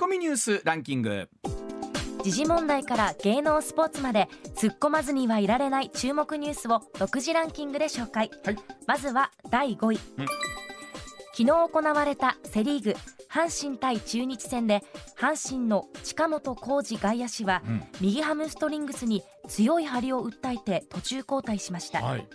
[0.00, 1.28] コミニュースランキング。
[2.22, 8.56] 時事問題から芸能スポーツまで突っ込まずにはいられない注目ニュースを独自ランキングで紹介、はい。
[8.86, 10.26] まずは第5位、うん。
[10.26, 12.94] 昨日行われたセ・リーグ
[13.28, 14.84] 阪神対中日戦で
[15.18, 17.82] 阪神の近本浩二外野手は、うん。
[18.00, 22.28] 右ハムストリングスに強い張りを訴えて途中交代しました、はい。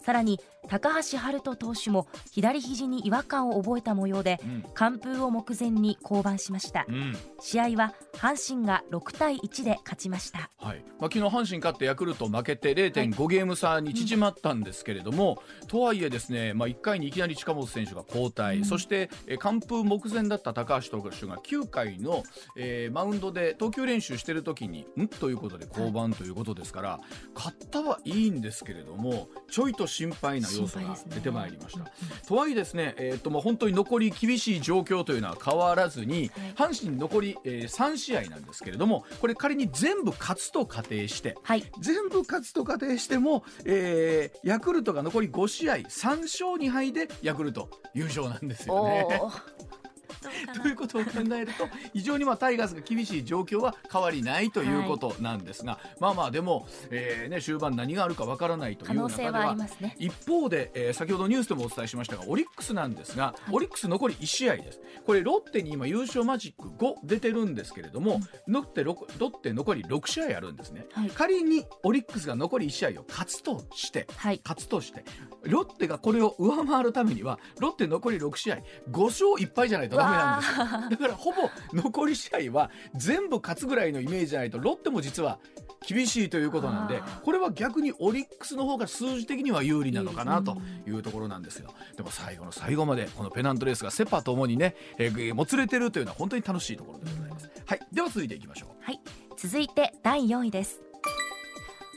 [0.00, 0.38] さらに
[0.68, 4.64] 高橋遥人投手も左肘に違和感を覚えた模様でうん。
[4.74, 6.86] 完封を目前に降板しました。
[6.88, 7.16] うん。
[7.40, 10.50] 試合は阪神が6対1で勝ちました。
[10.58, 10.84] はい。
[11.00, 18.64] まあ、昨日阪神勝ってヤクルト負けて0.5ゲーム差に縮まったんですけれども、とはいえですね、まあ、1回にいきなり近本選手が交代、うん。
[18.64, 22.22] そして、えー完封目前だった高橋投手が9回の、
[22.56, 25.08] えーマウンドで投球練習してる時にん？
[25.08, 27.00] ということで降板ということですから、
[27.34, 31.90] 勝ったはいいんですけれどもちょいと心配な要素が出てまいりました。
[32.26, 41.64] とはいえですね、えー、ともう本当に残り厳しい状況というのは変わらずに、阪神残り、えー3試合なんですけれどもこれ仮に全部勝つと仮定してはい。
[41.80, 49.06] 全部勝つと仮定しても、えーヤクルトが残り5試合3勝2敗でヤクルト優勝なんですよおね。
[50.46, 59.96] ー ということを考えると非常にまあタイガースが厳しい状況は変わりないということなんですが、まあまあでも、えーね、終盤何があるかわからないという中ではね。
[59.98, 63.52] 一方で、えー先ほどニュースでもお伝えしましたがオリックスなんですが、い。
[63.52, 64.80] オリックス残り1試合です。
[65.06, 71.10] これロッテに今優勝マジック5出てるんですけれども、ロッテロロッテ残り6試合あるんですね、はい。
[71.10, 74.40] 仮にオリックスが残り1試合を勝つとしてはい。
[74.42, 75.04] 勝つとして
[75.42, 78.58] ロッテがこれを上回るためにはロッテ残り6試合
[78.90, 80.88] 5勝1敗じゃないとダメなんですよ。
[80.90, 85.38] だからほぼ残り試合は全部勝つぐらいのイメージじゃないとロッテも実は
[85.86, 91.72] 厳しいということなんでこれは逆にオリックスの方が数字的には有利なのかなというところなんですよ。
[91.96, 97.50] でも最後の最後までこのペナントレースがセ・パともにね、えーもつれてるというのは本当に楽しいところでございます。
[97.66, 97.80] はい。
[97.92, 98.68] では続いていきましょう。
[98.80, 99.00] はい。
[99.36, 100.80] 続いて第4位です。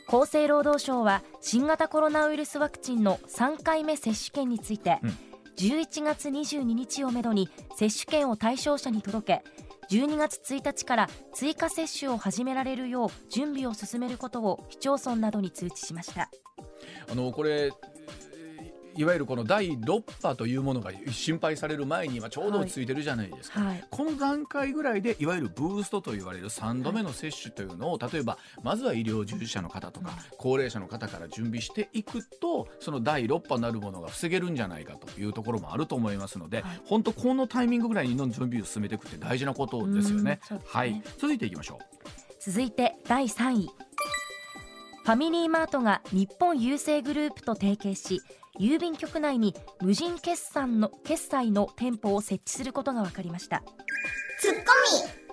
[0.08, 5.31] 厚生労働省は新型コロナウイルスワクチンの3回目接種券について、うん
[5.62, 9.44] 11月22日をめどに接種券を対象者に届
[9.90, 16.32] け12月1日から追加接種を始められるよう準備を進めることを市町村などに通知しました。
[17.12, 17.72] あのこれ
[18.96, 23.84] いわゆるこの第6波というものが心配される前に今ちょうど落ち着いてるじゃないですか、はい。
[23.90, 36.82] この段階ぐらいでいわゆるブーストと言われる3度目の接種というのを例えばまずは医療従事者の方とか高齢者の方から準備していくとその第6波なるものが防げるんじゃないかというところもあると思いますので、はい。
[36.86, 40.32] 本当このタイミングぐらいにの準備を進めていくって大事なことですよね。
[40.32, 40.40] ね。
[40.66, 41.02] はい。
[41.18, 41.80] 続いていきましょ
[42.40, 43.70] 続いて第3位。
[45.04, 48.22] ファミリーマートが日本郵政グループと提携し
[48.60, 53.64] 郵便局内に無人決算の決済の店舗を設置することが分かりました。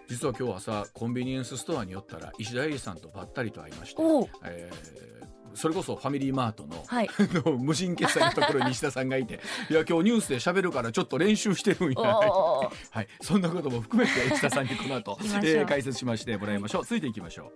[0.08, 5.18] 実は今日朝コンビニエンスストアに寄ったら石田英二さんとばったりと会いましておおえー
[5.54, 7.08] それこそファミリーマートの,、はい。
[7.44, 16.82] の無人決済のところに石田さんがいて いや今日ニュースで喋るからちょっと練習してるんや、おー はい、そんなことも含めて石田さんにこの後えー解説しましてもらいましょう。
[16.84, 17.50] 続いていきましょ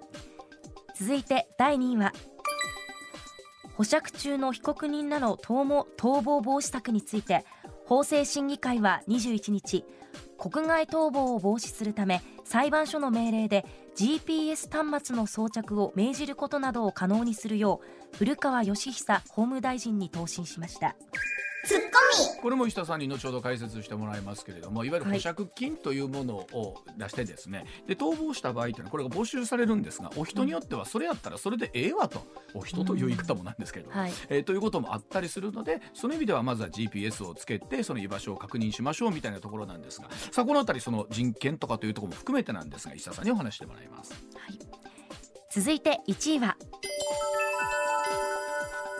[0.98, 2.12] 続いて第2位は
[3.74, 7.44] 保釈中の被告人らの逃亡逃亡防止策について
[7.86, 9.84] 法制審議会は21日
[10.38, 13.64] 国外逃亡を防止するため裁判所の命令で
[13.96, 20.88] GPS 端末の装着を命じることなどを可能にするよう古川義久法務大臣に答申しました。
[20.88, 32.26] うこれも石田さんに後ほど解説してもらいますけれどもいわゆる保釈金というものを出してですね、で逃亡した場合というのはこれが没収されるんですがお人によってはそれやったらそれでええわと。
[32.54, 34.12] お人という言い方もなんですけれども、はい。
[34.28, 44.12] えーということもあったりするのでその意味ではまずは GPS をつけてその居場所を確認しましょうみたいなところなんですがさあこのあたりその人権とかというところも含めてなんですが石田さんにお話してもらいます。
[44.34, 44.58] はい、
[45.50, 46.56] 続いて1位は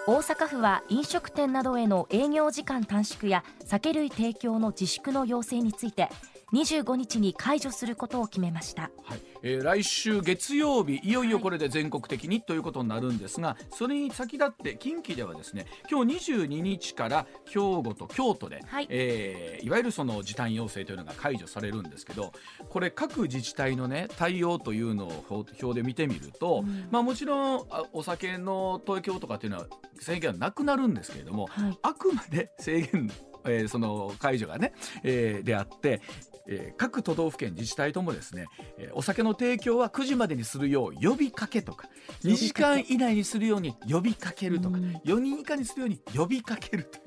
[0.05, 6.09] 大阪府は飲食店などへの営業時間短縮や酒類提供の自粛の要請について
[6.53, 8.91] 25日に解除することを決めました。
[9.05, 9.21] はい。
[9.43, 18.85] えー来週月曜日いよいよこれで全国的にということになるんですがそれに先立って近畿ではですね今日22日から兵庫と京都で、はい。
[18.85, 22.33] いえーいわゆるその時短要請というのが解除されるんですけど
[22.69, 26.89] これ各自治体のね対応というのを表表で見てみると、うん。
[26.91, 29.67] まあ、もちろんあお酒の提供とかっていうのは
[30.01, 31.79] 制限はなくなるんですけれども、はい。
[31.83, 33.11] あくまで制限、
[33.45, 34.73] えーその解除がね、
[35.03, 36.01] えーであって、
[36.49, 38.47] えー各都道府県自治体ともですね、
[38.79, 41.89] えーお酒の提供は9時までにするよう呼びかけとか
[42.25, 44.97] 2時間以内にするように呼びかけるとかうん。
[45.05, 46.99] 4人以下にするように呼びかけると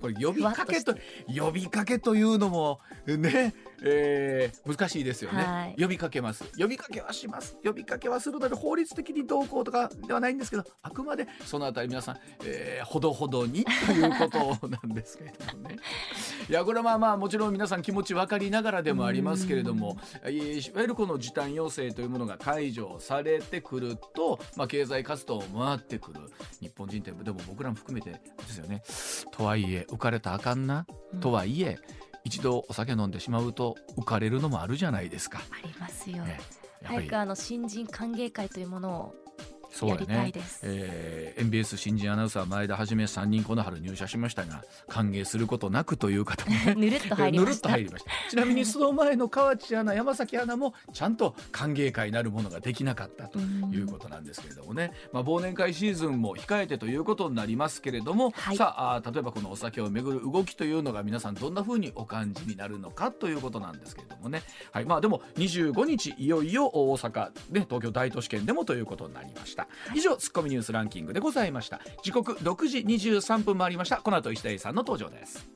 [0.00, 0.94] これ呼びかけと
[1.28, 5.80] 呼びかけというのもねえー難しいですよね、はい。
[5.80, 6.44] 呼びかけます。
[6.58, 7.56] 呼びかけはします。
[7.64, 15.76] 呼びかけはするので法律的にどうこうとかではないんですけどあくまでそのあたり皆さん、えーほどほどにということなんですけれどもね。
[16.48, 26.20] いやこれはまあまあもちろん皆さん気持ち分かりながらでもありますけれどもえーいわゆるこの時短要請というものが解除されてくると、まあ、経済活動も回ってくる。
[26.60, 28.82] 日本人ってでも僕らも含めてですよね。
[29.32, 30.86] とはいえ浮かれたらあかんな。
[31.20, 31.78] とはいえ、
[32.26, 35.40] 一度お酒飲んでしまうと浮かれるのもあるじゃないですか。
[35.52, 36.40] ありますよ、ね
[36.82, 39.14] 早くあの新人歓迎会というものを
[39.84, 40.60] やりたそうです。
[40.62, 46.74] えー MBS 新人アナウンサー前田はじめ3人この春入社しましたが歓迎することなくという方もね。
[46.76, 48.10] ぬるっと入りました。
[48.30, 58.56] ちなみにその前の河内アナ山崎アナもちゃんと歓迎会なるものができなかったということなんですけれどもね、まあ、忘年会シーズンも控えてということになりますけれども、はい。
[58.56, 64.42] さあ例えばこのお酒をめぐる動きというのが皆さんどんな風にお感じになるのかということなんですけれどもね、
[64.72, 64.84] はい。
[64.84, 71.80] まあ、でも25日いよいよ大阪、ね、東京大都市圏でもということになりました、以上ツッコミニュースランキングでございました。
[72.02, 73.98] 時刻6時23分回りました。
[73.98, 75.48] この後石田英さんの登場です。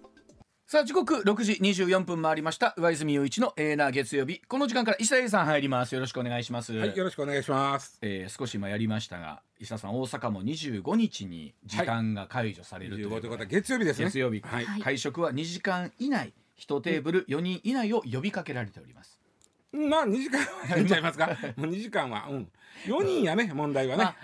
[0.67, 2.75] さあ時刻6時24分回りました。
[2.77, 4.41] 上泉雄一のエーナー月曜日。
[4.47, 5.95] この時間から石田英さん入ります。
[5.95, 7.99] よろしくお願いします、はい、よろしくお願いします。
[8.03, 14.05] えー少し今やりましたが石田さん大阪も25日に時間が解除されるという15ことで、ということは月曜日ですね。
[14.07, 14.65] 月曜日、はい。
[14.65, 16.33] はい会食は2時間以内。
[16.61, 19.19] 1テーブル4人以内を呼びかけられております、
[19.73, 21.29] まあ二時間はやっちゃいますか。
[21.57, 22.51] もう二時間は、うん。
[22.87, 24.05] 四人やね、問題はね。
[24.05, 24.17] ま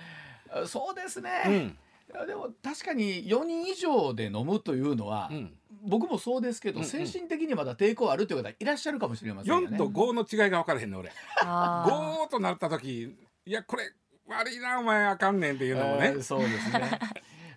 [0.62, 1.76] あそうですね、
[2.14, 2.26] うん。
[2.26, 5.56] でも確かに4人以上で飲むというのは、うん。
[5.82, 11.12] 僕もそうですけど、うんうん精神的にまだ抵抗あるという方いらっしゃるかもしれませんよね四と五の違いが分からへんね、俺。
[11.43, 13.93] あー五となった時、いや、これ
[14.26, 16.22] 悪いな、お前あかんねんっていうのもねえー。
[16.22, 16.98] そうですね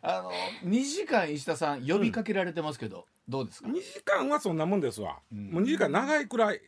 [0.02, 0.32] あの
[0.64, 3.68] 2時間石田さん呼びかけられてますけど、どうですか？
[3.70, 5.20] 二時間はそんなもんですわ。
[5.32, 6.62] うんもう二時間長いくらい。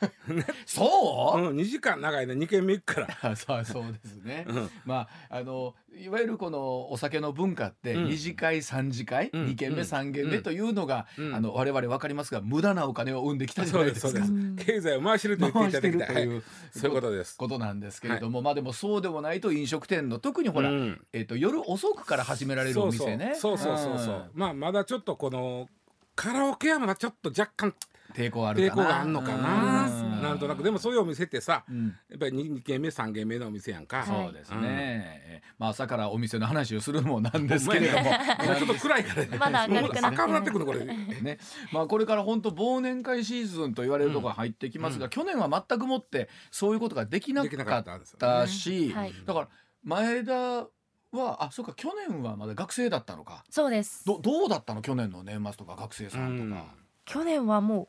[0.66, 3.30] そう、うん、二時間長いね、二軒目行くから。
[3.30, 4.70] あ そうそうですね、うん。
[4.84, 8.04] まああのいわゆるこのお酒の文化ってうん。
[8.06, 9.46] 二次会三次会、うん。
[9.46, 9.84] 二軒目うん。
[9.84, 11.34] 三軒目というのが、うん。
[11.34, 14.08] あの我々わかりますが無駄なお金を生んできたじゃないですか。
[14.08, 14.56] そうです、そううん。
[14.56, 14.66] です。
[14.66, 16.14] 経済を回してると言っていただきたい。
[16.14, 17.36] はい回してるというそういうことです。
[17.36, 21.06] ことなんですけれども、まあでもそうでもないと飲食店の特にほら、うん。
[21.12, 23.34] えっと夜遅くから始められるお店ね。
[23.36, 23.76] そうそう。
[23.78, 24.30] そうそうそうそう。
[24.34, 25.68] まあまだちょっとこの
[26.16, 27.74] カラオケはまだちょっと若干
[28.14, 28.82] 抵抗あるかな。
[28.82, 29.36] 抵抗があんのかな。
[29.38, 30.62] ますねなんとなく。
[30.62, 31.88] でもそういうお店ってさうん。
[32.08, 38.04] やっぱり 2, 軒目3軒目のお店やんか、はいそうですね、えーまあ朝からお店の話をするのもなんですけれども。
[38.04, 39.38] もう ちょっと暗いからね。
[39.38, 40.84] まだ明るくなって明るくなってくるこれ。
[40.84, 41.38] ね。
[41.72, 45.10] まあ、これから本当忘年会シーズンと言われるところが入ってきますが、うん。
[45.10, 48.46] 去年は全くもってそういうことができなかったんですよたね。
[48.48, 49.14] し、はい。
[49.24, 49.48] だから
[49.82, 50.66] 前田
[51.12, 53.44] はあそうか去年はまだ学生だったのか。
[53.50, 54.04] そうです。
[54.04, 54.82] どどうだったの？
[54.82, 56.74] 去年の年末とか学生さんとか。
[57.04, 57.88] 去年はもう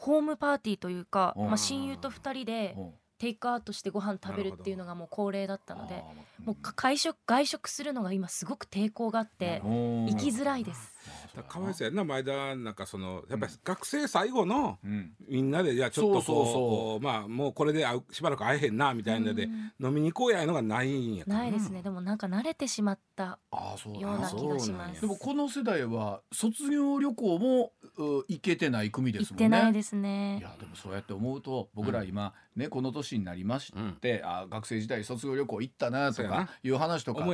[0.00, 1.46] ホームパーティーというか、うん。
[1.46, 2.92] まあ、親友と2人でうん。
[3.18, 6.02] テイクアウトしてご飯食べるっていうのがもう恒例だったので
[6.42, 10.06] もうか会食外食するのが今すごく抵抗があってうん。
[10.06, 10.90] 行きづらいです。
[11.36, 15.12] だからかわいそうやな前田なんかそのやっぱり学生最後のうん。
[15.28, 19.86] みんなでいやちょっとこうそうそうそまあもうこれでしばらく会えへんなみたいなのでうん。
[19.88, 21.38] 飲みに行こうやのがないんやから。
[21.38, 21.82] ないですね。
[21.82, 25.00] でもなんか慣れてしまったあーそうだような気がします。
[25.00, 29.56] でもこの世代は卒業旅行もう行けてない組です行っもんね。
[29.56, 37.24] てないですいねやでもそうやって思うと僕ら今、ねこの年になりまして、あ学生時代卒業旅行行ったなとかいう話とか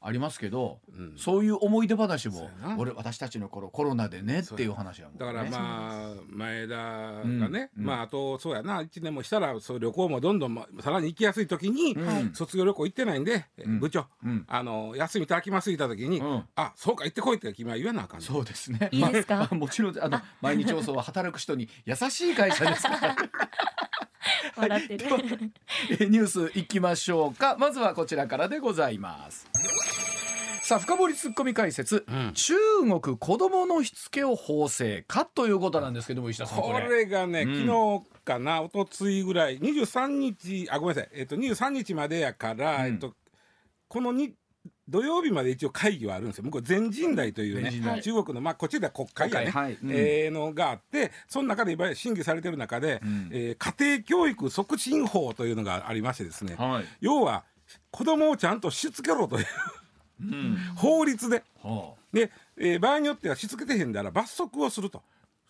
[0.00, 1.14] ありますけど、うん。
[1.16, 5.20] そういう思い出話も俺私たちの頃コロナでねっていう話やもんね。
[5.20, 12.34] だからまあ前田がね、うんまああとそうやな1年もしたらそう旅行もどんどんまさらに行きやすい時に、うん。
[12.34, 13.80] 卒業旅行行ってないんで、うん。
[13.80, 14.44] 部長うん。
[14.48, 16.44] あの休みいただきます言った時に、うん。
[16.56, 18.88] あそうか行ってこいって君は言わなあかんねそうですね。
[18.92, 19.36] いいですか？
[19.36, 23.16] まあもちろんあの 毎日放送は働く人に優しい会社ですから。
[24.56, 25.06] 笑ってる。
[25.10, 25.22] はい。
[26.10, 27.56] ニュースいきましょうか。
[27.58, 29.46] まずはこちらからでございます
[30.68, 32.32] さあ深掘りツッコミ解説、うん。
[32.34, 32.52] 中
[33.00, 37.66] 国子供のしつけを法制化ということなんですけども石田さんここれれがね、うん。
[37.66, 42.92] 昨日かな一昨日ぐらい23日あごめんなさい、えっと、23日までやから、うん。
[42.92, 43.14] えっと、
[43.88, 44.34] このに
[44.86, 46.44] 土曜日まで一応会議はあるんですよ。
[46.44, 49.78] 向こう全人代というね中国の、まあ、こっちでは国会やね、はい。
[49.82, 49.90] うん。
[49.90, 53.30] えーのがあってその中で今審議されてる中で、うん。
[53.32, 57.44] えー家庭教育促進法というのがありましてですね、はい、要は
[57.90, 59.46] 子供をちゃんとしつけろという
[60.20, 60.56] うん。
[60.76, 61.44] 法律で。
[61.62, 65.02] はで、えー場合によってはしつけてへんだら罰則をすると。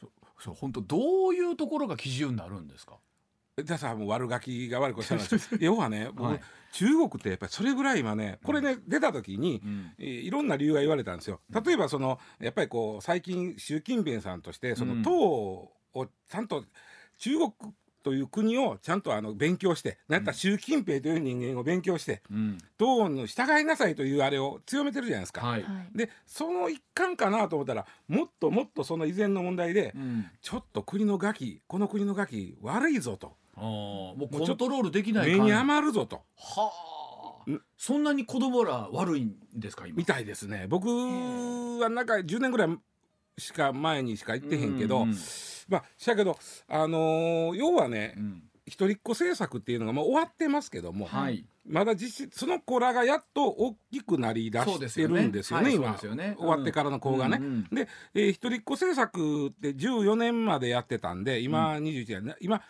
[0.02, 0.06] あ、
[0.38, 2.96] そう本当どういうところが基準になるんですか？
[3.62, 5.22] じゃあさもう悪ガキが悪くしたら
[5.58, 6.40] 要はね、僕はい。
[6.70, 9.92] 中国ってやっぱりそれぐらい今ねこれね、出た時に、うん。
[9.98, 11.40] えーいろんな理由が言われたんですよ。
[11.50, 15.02] 例えばそのやっぱりこう最近習近平さんとしてそうん。
[15.02, 15.72] の党を
[16.28, 16.64] ちゃんと
[17.18, 17.52] 中国
[18.02, 22.58] という国をちゃんとあの勉強してなんやったら習近平という人間を勉強してうん。
[22.76, 25.46] 党の従いなさいというあれを強めてるじゃないですか。
[25.46, 25.96] はい、はい。
[25.96, 33.36] でその一環かなと思ったらもっともっとその以前の問題でうん、ちょっと国のガキこの国のガキ悪いぞと。
[33.56, 36.22] あーもうもうちょっとコントロールできない目に感余るぞと。
[36.36, 36.72] は
[37.46, 37.50] あ。
[37.50, 37.60] ん？
[37.76, 39.96] そんなに子供ら悪いんですか今？
[39.96, 40.66] みたいですね。
[40.68, 42.78] 僕はなんか10年ぐらい
[43.38, 45.14] しか前にしか行ってへんけど、うん
[45.68, 48.42] まあしやけどあのー要はねうん。
[48.66, 51.46] 一人っ子政策っていうのがもう終わってますけども、はい。
[51.66, 55.92] まだ実質その子らがやっと大きくなりだしてるんですよねそう今。
[55.92, 56.34] ですよね。
[56.38, 57.38] 終わってからの子がね。
[57.40, 62.60] うんうんで、えー一人っ子政策って14年までやってたんで今21年、ね今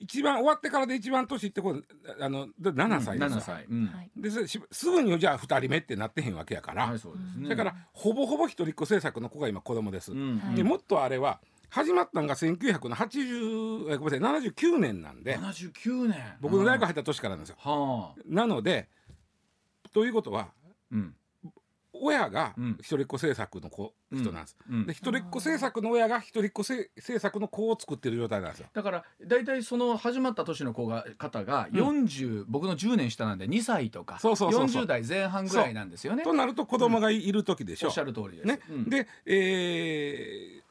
[0.00, 1.84] 一番終わってからで一番年いってこう
[2.20, 3.86] あので7歳です7歳、うん。
[3.86, 4.10] はい。
[4.16, 7.48] ですしすぐにじゃあ2人目ってなってへんわけやから、はいそうですね。
[7.50, 10.12] だからほぼほぼ一人っ子政策の子が今子供です。
[10.12, 10.38] うん。
[10.38, 10.54] はい。
[10.54, 11.40] でもっとあれは
[11.74, 17.56] 始まったのが1980えごめんなさい79年なんで79年僕の大学入った年からなんですよ。
[17.58, 18.88] はあなので
[19.92, 20.48] ということは
[20.92, 21.14] うん
[21.96, 24.56] 親がうん一人っ子政策の子、人なんです。
[24.68, 28.66] うんで一人っ子政策の親が一人っ子せ政策の子を作ってる状態なんですよ。
[28.72, 36.22] だから大体その始まった年の子が方が40、僕の10年下なんで2歳とかそうそうそうそう40代前半ぐらいなんですよね。
[36.22, 37.98] となると子供がいる時でしょおっし。
[37.98, 38.46] ゃる通りです。
[38.46, 40.63] ねうんで、えー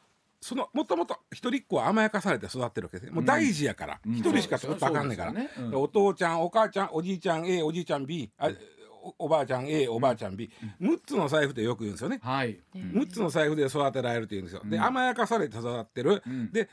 [0.44, 3.12] そのもともと一人っ子は甘やかされて育ってるわけですね。
[3.12, 4.00] もう大事やから。
[4.06, 4.16] うん。
[4.16, 8.50] 一、人しか作ったらあかんねんから、お父ちゃんお母ちゃんおじいちゃん A おじいちゃん B あ
[9.18, 10.50] おおばあちゃん A おばあちゃん B6
[11.06, 12.20] つの財布でよく言うんですよね。
[12.22, 12.60] はい。
[12.76, 12.82] うん。
[13.02, 14.62] 6つの財布で育てられるって言うんですよ。
[14.66, 14.84] でうん。
[14.84, 16.22] 甘やかされて育ってる。
[16.26, 16.52] うん。
[16.52, 16.70] で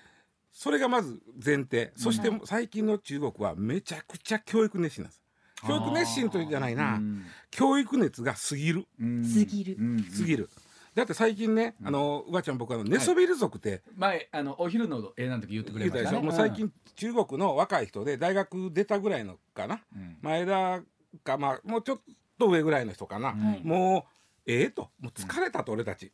[0.52, 1.92] それがまず前提。
[1.96, 5.22] そして最近の中国はめちゃくちゃ教育熱心なんです。
[5.66, 7.24] 教育熱心というんじゃないな、うん。
[7.50, 8.86] 教育熱が過ぎる。
[8.98, 9.22] うん。
[9.22, 9.76] 過ぎる。
[9.78, 10.04] うん。
[10.04, 10.50] 過ぎる、
[10.94, 16.48] だって最近ね、あのうばちゃん僕あの寝そべり族って前あのお昼の絵なん時言ってくれ言うたでしょ、ましたね。
[16.48, 19.80] もう最近中国の若い人で大学出たぐらいのかな？
[19.94, 20.16] うん。
[20.20, 20.82] 前田
[21.22, 22.00] かまあもうちょっ
[22.38, 24.12] と上ぐらいの人かな、はいもう
[24.46, 24.90] ええと。
[24.98, 26.10] もう疲れたと俺たち、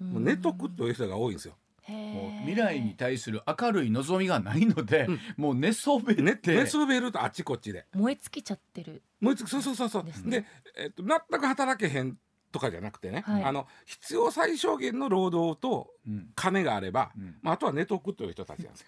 [0.00, 0.12] うん。
[0.14, 1.54] もう寝とくという人が多いんですよ。
[1.82, 2.36] へもー。
[2.38, 5.06] う未来に対する明るい望みがないので、
[5.36, 7.86] もう寝そべって、ね、寝そべるとあっちこっちで。
[7.94, 9.02] 燃え尽きちゃってる。
[9.20, 10.04] もう一つそうそうそうそう。
[10.04, 12.18] ですでねえっと全く働けへん
[12.56, 13.44] とかじゃなくてね、はい。
[13.44, 16.30] あの必要最小限の労働とうん。
[16.34, 17.36] 金があれば、うん。
[17.42, 18.86] まあ、あとは寝とくという人たちなんです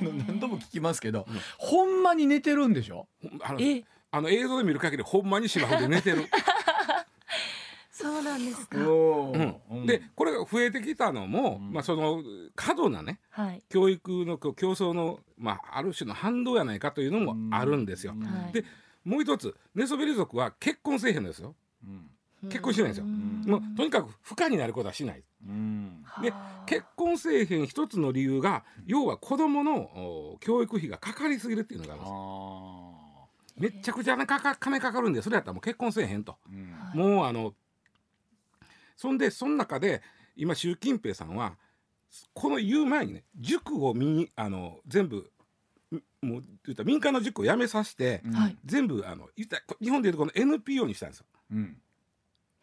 [0.00, 1.26] あの何度もき聞きますけど、
[1.58, 3.08] ほんまに寝てるんでしょ？
[3.42, 3.84] あのえ？
[4.10, 6.24] あの映像で見る限りほんまに芝生で寝てる。
[7.90, 8.78] そうなんですか。
[8.88, 9.32] お
[9.70, 9.86] うん。
[9.86, 11.72] でこれが増えてきたのも、うん。
[11.72, 12.22] まあ、その
[12.54, 13.62] 過度なねはい。
[13.68, 18.12] 教育の競争の、まあ、ある種の反動やないかというのもあるんですよ。
[18.12, 18.52] はい。
[18.52, 18.64] で
[19.04, 21.54] もう一つ寝そべり族は結婚せえへんのですよ。
[22.44, 23.06] 結婚してないんですよ。
[23.06, 23.44] うん。
[23.46, 25.22] もうとにかく不可になることはしない。
[25.46, 26.04] うん。
[26.22, 33.18] ではあ結婚せえへん一つの理由が要は子供のお教育費がかかりすぎるっていうのがあるんですあ
[33.56, 36.36] めっちゃくちゃなかか金かかるんでそれやったらもう結婚せえへんと。
[36.94, 37.54] もうあの
[38.96, 40.02] そんでその中で
[40.36, 41.56] 今習近平さんは
[42.34, 45.30] この言う前にね塾を民あの全部
[45.94, 48.22] んもう言ったら民間の塾をやめさせて、
[48.64, 51.26] 全部あの言ったら日本でいうとこの NPO にしたんですよ。
[51.52, 51.76] うん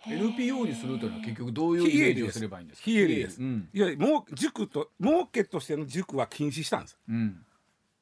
[0.07, 2.85] へー NPO にするというのは結局どういうイメージをすればいいんですか？
[2.85, 3.41] 非営利です。
[3.41, 3.69] うん。
[3.73, 6.97] いやもう塾と儲けとしての塾は禁止したんです。
[7.09, 7.45] うん。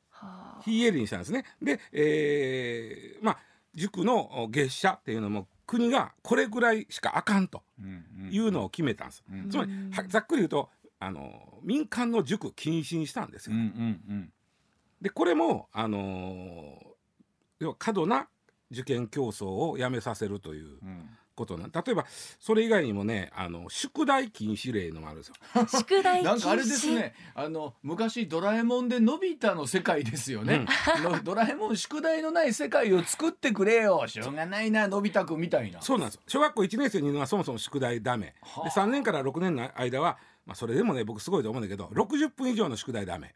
[0.10, 1.46] はあ非営利にしたんですね。
[1.62, 3.38] で、えーまあ
[3.76, 9.24] 塾の月謝っていうのも国がこれぐらいしかあかんとうんいうのを決めたんです。
[9.32, 9.50] うん。
[9.50, 10.70] つまりうんはざっくり言うと
[11.00, 13.72] あの民間の塾禁止にしたんですうんよ。
[13.76, 13.78] う
[14.14, 14.34] ん。
[15.02, 16.94] でこれもあのー
[17.60, 18.28] 要は過度な
[18.72, 21.72] 受験競争をやめさせるといううんことなん。
[21.72, 22.06] 例えば
[22.40, 25.36] それ以外にもねあの宿題禁止令のもあるんですよ。
[25.68, 26.32] 宿題禁止？
[26.32, 27.14] なんかあれですね。
[27.36, 30.66] あの昔ドラえもんでのび太の世界ですよね、
[31.04, 34.06] のドラえもん宿題のない世界を作ってくれよ。
[34.08, 35.82] しょうがないなのび太くんみたいな。
[35.82, 36.16] そうなんです。
[36.16, 38.36] よ小学校1年生にはそもそも宿題ダメ。
[38.42, 43.36] はあで3年から6年の間は、まあ、それでもね僕すごいと思うんだけど60分以上の宿題ダメ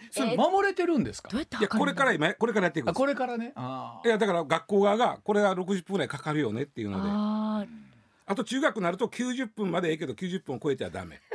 [0.10, 1.30] それ守れてるんですか？
[1.36, 3.52] いやこれから今これからやっていくこれからね。
[3.56, 7.08] あいやだから学校側がこれは60分ぐらいかかるよねっていうので。
[7.10, 7.66] あ
[8.26, 11.20] あと中学になると90分までええけど90分を超えてはダメ。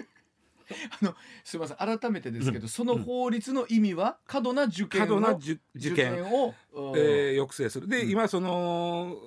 [1.02, 1.78] あのすみません。
[2.00, 6.54] 改めてですけど、その法律の意味は過度な受験を過度な受受験を、
[6.96, 7.88] えー抑制する。
[7.88, 8.10] で、うん。
[8.12, 9.18] 今その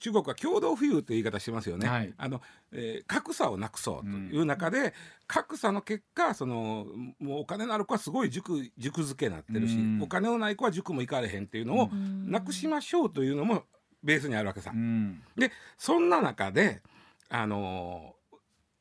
[0.00, 2.12] 中国は共同富裕という言い方してますよね、はい。
[2.16, 2.40] あの
[2.72, 4.94] えー格差をなくそうという中で、
[5.26, 6.86] 格差の結果その
[7.18, 10.02] もうお金のある子はすごい塾塾付けになってるし、うん。
[10.02, 12.30] お金のない子は塾も行かれへんっていうのをうん。
[12.30, 13.64] なくしましょうというのも
[14.02, 14.72] ベースにあるわけさ。
[14.74, 15.22] うん。
[15.36, 16.82] でそんな中で
[17.28, 18.20] あのー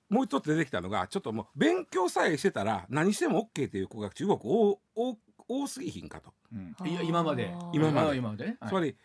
[0.09, 6.87] もう一つ出てきたのがちょっともう勉強さえしてたら何しても OK っていう子が中国多多多すぎひんかと、うん。
[6.87, 7.53] いや今まで。
[7.73, 8.09] 今まで。
[8.09, 8.45] あ今まで。
[8.45, 8.69] ねはい。
[8.69, 8.95] つまり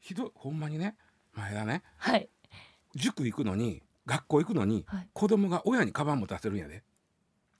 [0.00, 0.96] ひどほんまにね
[1.38, 1.82] 前だね。
[1.96, 2.28] はい。
[2.94, 5.08] 塾行くのに学校行くのに、はい。
[5.12, 6.82] 子供が親にカバン持たせるんやで。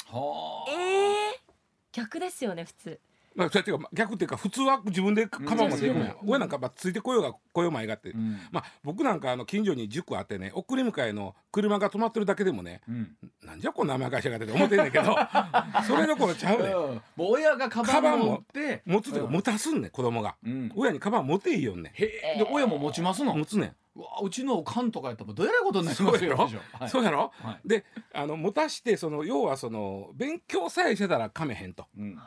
[0.07, 0.71] はあ。
[0.71, 1.53] えー、
[1.93, 3.01] 逆ですよね普通
[3.39, 6.31] まあ、そうやって逆っていうか普通は自分でカバン持っていくんや、うん。
[6.31, 8.37] 親なんかまあついてこようが来ようまいがって、うん。
[8.51, 13.17] まあ僕なんかあの近所に塾あってね送り迎えの車が止まってるだけでもねうん。
[13.45, 15.17] なんじゃこんな甘やかしやがって思ってんねんけど
[15.87, 16.73] それどころちゃうねん。
[16.75, 16.95] うん。
[17.15, 18.83] もう親がカバン持って。
[18.85, 19.33] 持つというかうん。
[19.35, 20.35] 持たすんねん子供が。
[20.45, 20.73] うん。
[20.75, 21.83] 親にカバン持ていいよん。
[21.83, 22.39] ねへえ。
[22.39, 23.35] で親も持ちますの？
[23.35, 26.27] ん持つねんうわうちのおかんとかやったらどえらいことになりますよ。
[26.27, 26.51] そうやろ？
[26.79, 26.89] はい。
[26.89, 27.33] そうやろ？
[27.35, 27.69] はい。
[27.69, 31.87] であの持たしてその要はその勉強さえしてたらかめへんと。
[31.99, 32.19] うん。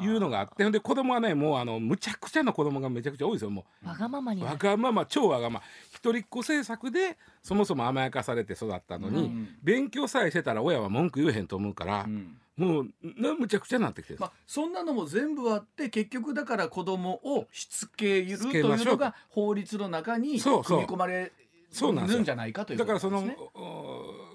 [0.00, 3.86] いうのがあってほんで子供はねもうあのむちゃくちゃな子供がめちゃくちゃ多いですよもう。
[3.88, 5.62] わがままになわるがまま超わがまま
[6.02, 9.48] 一人っ子政策でそもそも甘やかされて育ったのに、うん。
[9.62, 12.36] 勉強さえしてたら親は文句言えへんと思うからう、ん。
[12.56, 21.32] もうなむちゃくちゃになってきてる、まあ、そんなのも全部あって結局だから子供をしつけるというのが法律の中に組み込まれ
[21.70, 21.94] そう。
[21.94, 23.22] なんですよるんじゃないかというだからその、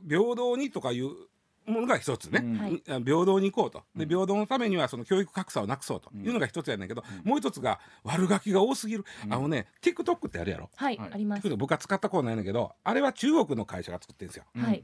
[0.08, 1.10] 平等にとかいう
[1.66, 3.04] ものが一つね、うん。
[3.04, 3.84] 平等に行こうと。
[3.96, 4.10] でうん。
[4.10, 6.12] 平等のためにはその教育格差をなくそうと。
[6.16, 9.34] いうのが一つやねんけど、もう一つが悪ガキが多すぎる、うん。
[9.34, 10.70] あのね TikTok ってあるやろ。
[10.76, 11.10] はい、はい。
[11.14, 11.50] あります。
[11.56, 14.46] 僕は使ったことないんだけどあれは中国の会社が作ってるんですよ。
[14.56, 14.64] うん。
[14.64, 14.84] はい。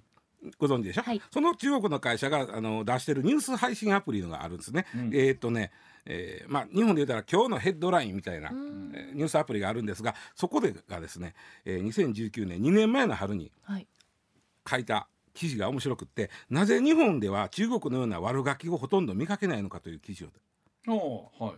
[0.57, 1.21] ご存知でしょ、はい。
[1.31, 5.01] その中国の会社があの出してるニュース配信アプリのがあるんですね、うん。
[5.13, 5.71] えーっとね、
[6.05, 8.91] えーまあ日本で言ったら今日のヘッドラインみたいな、うん。
[8.95, 13.87] えーニュースアプリがあるんですがそこでがですね、えー2019年2年前の春にはい。
[14.67, 20.25] 書いた記事が面白くってなぜ日本では中国のような悪ガキをほとんど見かけないのかという記事
[20.87, 21.31] を。
[21.39, 21.53] は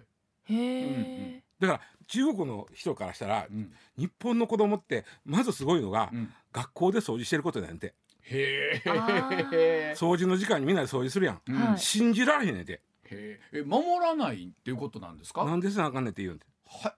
[0.50, 0.54] い。
[0.54, 3.74] へえ、だから中国の人からしたらうん。
[3.98, 6.34] 日本の子供ってまずすごいのが、うん。
[6.52, 7.94] 学校で掃除してることなんて。
[8.24, 9.94] へあえ。
[9.98, 11.56] 掃除の時間にみんなで掃除するやん、うん。
[11.56, 11.80] はい。
[11.80, 12.82] 信じられへんねんて。
[13.06, 15.46] へーえ守らないっていうことなんですか？
[15.46, 16.46] なんでせなあかんねんって言うんて。
[16.68, 16.94] はい。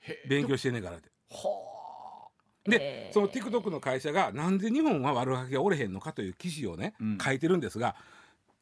[0.00, 1.10] へー勉強してんねんからって。
[1.30, 1.73] は
[2.66, 7.18] でその TikTok の会社がなんで日本は悪ガキがおれへんのかという記事をね、うん。
[7.18, 7.94] 書いてるんですが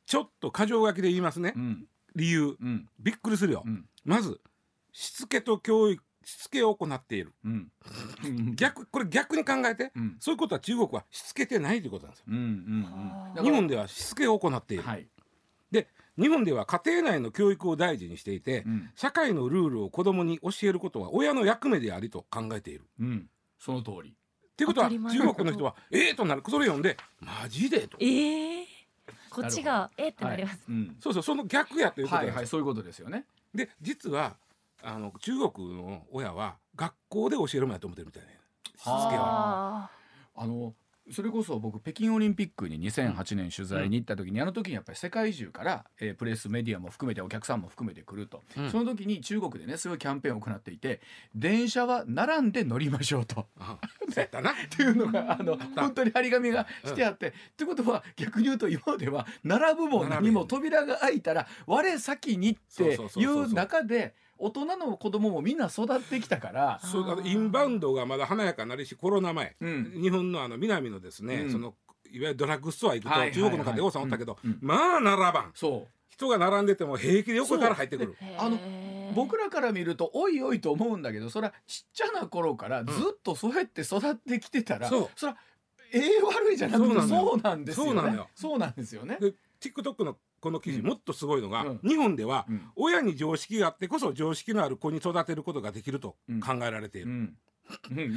[0.06, 1.58] ちょっと箇条書きで言いますね、あ。
[1.58, 1.86] うん。
[2.16, 2.56] 理由。
[2.60, 2.88] うん。
[2.98, 3.86] びっくりするよ、うん。
[4.04, 4.40] まず
[4.92, 7.32] しつけと教育しつけを行っている。
[7.44, 7.72] うん。
[8.54, 10.16] 逆これ逆に考えて、うん。
[10.20, 12.26] そういうことは中国はしつけてないということなんですよ。
[12.28, 13.44] うんうんはあうん。
[13.44, 15.08] 日本ではしつけを行っている、はい。
[15.70, 15.88] で
[16.18, 18.90] 日本では家庭内の教育を大事にしていて、うん。
[18.94, 22.84] 社会のルールを子供に教えることは親の役目でありと考えている。
[23.00, 23.30] うん。
[23.62, 24.10] その通り。
[24.10, 24.12] っ
[24.56, 24.80] ていうこと。
[24.80, 24.98] は中
[25.34, 26.42] 国の人はええとなる。
[26.48, 27.86] それ読んでマジで？
[27.86, 27.96] と。
[28.00, 28.66] ええ
[29.30, 30.80] こっちがえってなります、はい。
[30.80, 30.96] うん。
[30.98, 33.24] そうそうその逆やということはいはいそういうことですよね。
[33.54, 34.36] で実は
[34.82, 38.40] あの中国の親は学校で教えるもんやと思ってるみたいね
[38.76, 38.84] しつ。
[38.84, 39.84] けは。
[39.84, 39.90] あ。
[40.34, 40.74] あの
[41.10, 48.70] それこそ僕北京オリンピックに2008年取材に行った時に、あの時にやっぱり世界中から、えープレスメディアも含めてお客さんも含めて来ると、うん。
[48.70, 51.00] その時に中国でねすごいキャンペーンを行っていて
[51.34, 53.46] 電車は並んで乗りましょうと。
[53.58, 54.52] あそうやったな。
[54.54, 70.00] っていうのがあの本当に張り紙がしてあって、ってことは逆に言うと今までは並ぶも何も扉が開いたら我先にっていう中で大人の子供もみんな育ってきたから、そうあのインバウンドがまだ華やかなりしコロナ前、うん。
[70.02, 71.52] 日本のあの南のですね、うん。
[71.52, 71.74] その
[72.10, 73.34] いわゆるドラッグストア行くと、はいはいはい。
[73.34, 74.50] 中国の方で王さんおったけど、うん。
[74.50, 74.58] うん。
[74.60, 75.52] まあ並ばん。
[75.54, 75.88] そう。
[76.08, 78.16] 人が並んでても平気で横から入ってくる。
[78.20, 78.58] ーあの
[79.14, 85.10] 僕らから見るとおいおいと思うんだけどそれはちっちゃな頃からずっとそうやって育ってきてたら、そう。
[85.14, 85.38] それは
[85.92, 87.28] ええ悪いじゃなくてそうなのよ。
[87.28, 87.92] そうなんですよね。
[87.92, 88.28] そうなのよ。
[88.34, 89.18] そうなんですよね。
[89.20, 90.86] で TikTok のこの記事、うん。
[90.88, 91.80] もっとすごいのが、うん。
[91.88, 92.62] 日本ではうん。
[92.76, 96.40] 親に常識があってこそ常識のある子に育てることができるとうん。
[96.40, 97.08] 考えられている。
[97.08, 97.36] うん。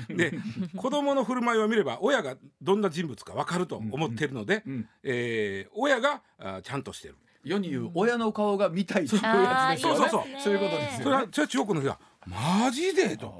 [0.09, 0.33] で
[0.75, 4.89] 子供の振る舞いを見れば親がどんな人物か分かると思っているので、うん。
[5.03, 7.15] えー親があちゃんとしてる。
[7.43, 9.21] 世に言う親の顔が見たいという。
[9.23, 9.97] あーやつですよね。
[9.99, 10.41] そうそう。
[10.41, 13.15] そういうことですよそれはそれは中国の人はマジで？
[13.17, 13.39] と。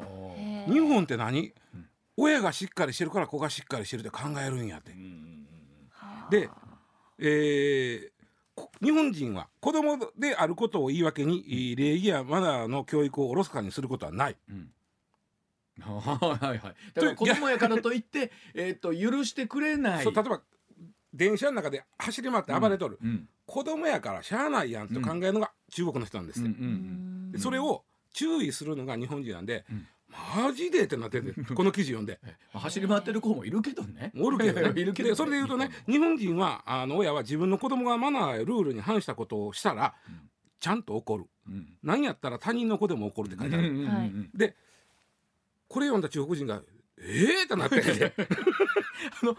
[0.68, 1.90] 日本って何、うん。
[2.18, 4.96] 親がしっかりしてるから子がしっかりしてるって考えるんやって
[6.30, 6.50] で
[7.20, 8.15] えーこ
[8.82, 14.38] 日本人は子供であることを言い訳に、礼儀やマナーの教育をおろそかにすることはない。
[14.50, 14.72] うん。
[15.82, 16.58] はいはい。
[16.58, 16.76] はい。
[16.94, 20.04] だから子供やからといって えっと許してくれない。
[20.04, 20.42] そう例えば
[21.14, 23.30] 電車の中で走り回って暴れとる、うん。
[23.46, 26.40] 子供やからしゃあないやんと考えるのが中国の人なんです。
[26.40, 26.58] って、うんう
[27.30, 27.32] ん。
[27.32, 29.88] でそれを注意するのが日本人なんで、うん
[30.36, 32.20] マジでってなってて この記事読んで。
[32.54, 34.12] まあ走り回ってる子もいるけどね。
[34.20, 34.82] おるけどね。
[34.82, 35.12] いるけどね。
[35.12, 40.30] でそれで言うとね日本人はあの親は自分の子供がマナーやルールに反したことをしたら、うん。
[40.60, 41.26] ちゃんと怒る。
[41.48, 41.78] うん。
[41.84, 44.56] 何やったら他人の子でも怒るって書いてある、で
[45.68, 46.62] これ読んだ中国人が
[46.98, 48.14] ええってなってて
[49.22, 49.38] あの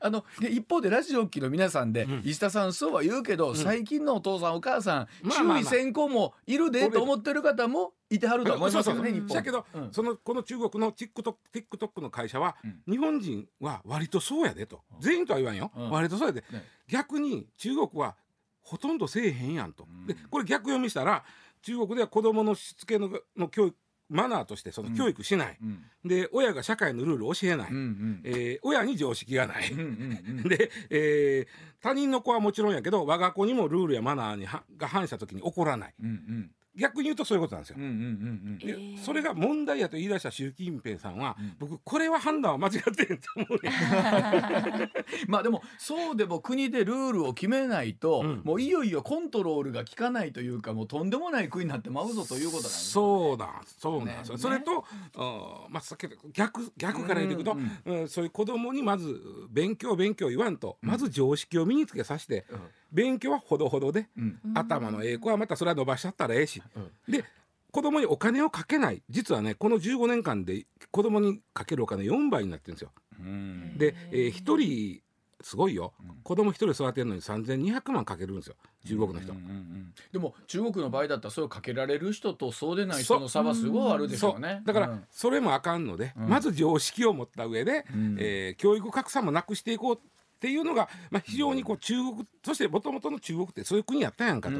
[0.00, 2.22] あので一方でラジオ機の皆さんで、うん。
[2.24, 5.58] 石田さんそうは言うけど、最近のお父さんお母さん、まあまあまあ。
[5.58, 9.92] 注意先行もいるでと思ってる方もいてはるとは思いますよねだけど、うん。
[9.92, 12.82] そのこの中国の TikTok, TikTok の会社は、うん。
[12.92, 15.90] 日本人は割とそうやでと、全員とは言わんよ、うん。
[15.90, 16.64] 割とそうやで、ね。
[16.88, 18.16] 逆に中国は
[18.62, 20.06] ほとんどせえへんやんと、うん。
[20.06, 21.24] でこれ逆読みしたら
[21.62, 23.76] 中国では子どものしつけのの教育
[24.08, 25.84] マナーとしてその教育しない、うん。
[26.04, 28.20] で親が社会のルールを教えない、うんうん。
[28.24, 30.42] えー親に常識がない、うん。
[30.48, 35.94] で、えー他人の子はもちろんやけど我が子にもルールやマナーにはが反した時に怒らない。
[36.00, 37.76] うんうん逆に言うとそういうことなんですよ。
[37.78, 38.98] うんうんうんでえー。
[38.98, 41.56] それが問題やと言い出した習近平さんは、うん。
[41.58, 43.70] 僕これは判断は間違ってんと思うね
[45.28, 48.42] まあでもそうでも国でルールを決めないと、うん。
[48.44, 54.40] もういよいよコントロールが効かないというかもうとんでもない国になってまうぞということなんですそうだそうなんですよ、ね。
[54.40, 54.84] それと、
[55.16, 58.00] あーまあ、さっき逆逆から言っていくと、うん。
[58.00, 62.46] うんそういう子供にまず勉強勉強言わんと、まず常識を身につけさせて、
[62.94, 64.40] 勉強はほどほどで、うん。
[64.44, 67.12] うん頭のええ子はまたそれは伸ばしちゃったらええし、うん。
[67.12, 67.24] で
[67.72, 72.92] 子供にお金をかけない実はねこの15年間で子供にかけるお金4倍になってるんですよ。
[73.18, 73.76] うん。
[73.76, 75.00] で、えー、1人
[75.42, 78.54] すごいよ、うん子供1人育てるのに3200万かけるんですよ。
[78.86, 79.32] 中国の人。
[79.32, 84.62] うんうんうんでも中国の場合だったらそれをかけられる人とそうでない人の差はすごいあるでしょうね。
[84.64, 85.04] だから、うん。
[85.10, 86.28] それもあかんので、うん。
[86.28, 88.16] まず常識を持った上で、うん。
[88.20, 89.98] えー教育格差もなくしていこう
[90.44, 94.56] っていうのが、まあ、非常にこう中国そしてもともとの中国ってそういう国やったやんかと、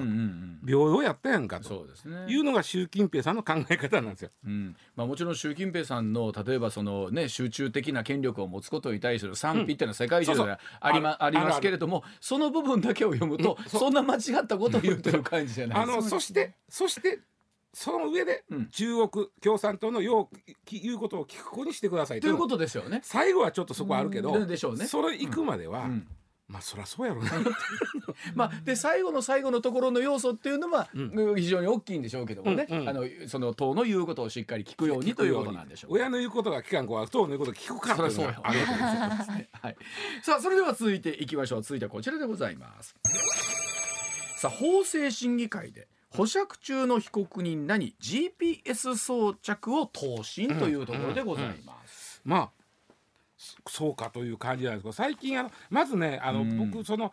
[0.65, 1.87] 平等やったやんかと。
[2.27, 4.31] いうのが習近平さんの考え方なんですよ。
[4.47, 4.77] うん。
[4.97, 13.69] まあ、もちろん習近平さんの例えばその、ね、集中的な権力を持つことに対する賛否っていうのは世界中であり,、まありますけれどもその部分だけを読むと、うん。
[13.69, 17.21] そんな間違ったことを言うという感じじゃないあのそしてそして
[17.75, 18.67] その上で、うん。
[18.69, 22.37] 中国共産党のようき言うことを聞く子にしてくださいという。
[22.37, 23.01] こととですよね。
[23.03, 24.87] 最後はちょっとそこはあるけど、うんでしょうね。
[24.87, 26.07] それ行くまでは、うん。
[26.47, 27.25] まあそりゃそうやろう。
[27.25, 27.31] な
[28.35, 32.89] まあ、で最後の最後のところの要素っていうのは、う非常に大きいんでしょうけどもね、うんうん。
[32.89, 35.95] あのその党の言うことをしっかり聞くようにということなんでしょう。
[35.95, 38.35] 親の言うことが聞かん子は党の言うこと聞くかっていうよ。
[38.45, 39.77] はい、
[40.23, 41.63] さあそれでは続いていきましょう。
[41.63, 42.95] 続いてはこちらでございます。
[44.37, 52.65] さあ法制審議会で保釈中の被告人らに GPS 装着を答申というところでございます、まあ
[53.37, 56.71] そそうかという感じなんですけど最近あのまずねあの、うん。
[56.71, 57.13] 僕その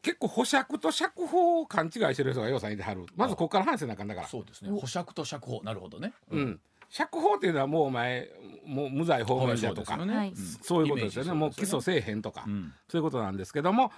[0.00, 3.06] 結構保釈と釈放を勘違いしてる人がようさんいてはる。
[3.14, 4.26] まずここから話せなあかんだから。
[4.26, 4.70] そうですね。
[4.70, 5.60] 保釈と釈放。
[5.62, 8.28] なるほどね、うん、釈放っていうのはもうお前
[8.66, 10.16] もう無罪放免者とかそうですよね。
[10.16, 10.28] はい。
[10.30, 10.36] うん。
[10.36, 11.30] そういうことですよね。
[11.30, 12.72] イメージもう起訴せえへんとか、うん。
[12.88, 13.92] そういうことなんですけども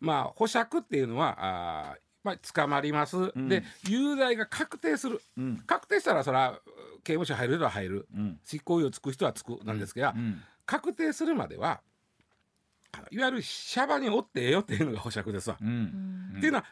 [0.00, 3.48] まあ保釈っていうのはあーまあ、捕まります、ん。
[3.48, 5.22] で有罪が確定する。
[5.38, 5.56] うん。
[5.66, 6.60] 確定したらそれは
[7.04, 8.08] 刑務所入る人は入る。
[8.14, 8.38] うん。
[8.44, 10.42] 執行猶予つく人はつくなんですが、うん。
[10.66, 11.80] 確定するまでは
[13.10, 15.56] いわゆるシャバにおってええよっていうのが保釈ですわ。
[15.56, 16.64] っていうのは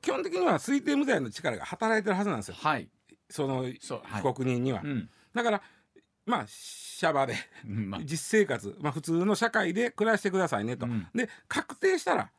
[0.00, 2.56] 基本的には推定無罪の力が働いてるはずなんですよ。
[2.58, 2.88] はい。
[3.30, 4.80] その被告人には。
[4.82, 5.08] うん。
[5.34, 5.62] だから
[6.26, 7.36] まあシャバで
[8.04, 10.86] 実生活、まあ、普通の社会で暮らしてくださいねと。
[10.86, 11.06] うん。
[11.14, 12.30] で確定したら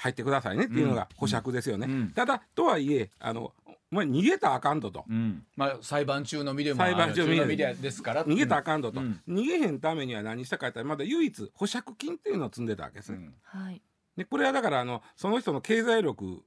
[0.00, 1.86] 入ってくださいねっていうのが保釈ですよね。
[1.88, 2.10] うん。
[2.10, 3.52] ただとはいえあの
[3.92, 5.04] お前逃げたらあかんとと。
[5.08, 5.44] うん。
[5.56, 7.90] まあ裁判中の身でも裁判中の身で。
[7.90, 8.24] すから。
[8.24, 9.20] 逃げたらあかんとと、うん。
[9.28, 13.12] 逃げへんためには何したかって言ったらまだ唯一保釈金っていうのを積んでたわけです。
[13.12, 13.18] ね。
[13.18, 13.34] うん。
[13.42, 13.82] はい。
[14.16, 16.42] でこれはだからあのその人の経済力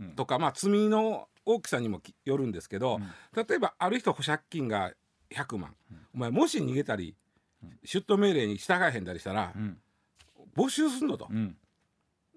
[0.00, 0.10] うん。
[0.10, 3.00] とか、まあ、罪の大きさにもきよるんですけど、
[3.34, 4.92] 例えばある人保釈金が
[5.30, 5.74] 100万、
[6.14, 7.14] お前もし逃げたり、
[7.84, 9.78] 出頭命令に従えへんだりしたら、うん。
[10.54, 11.56] 没収すんのと、うん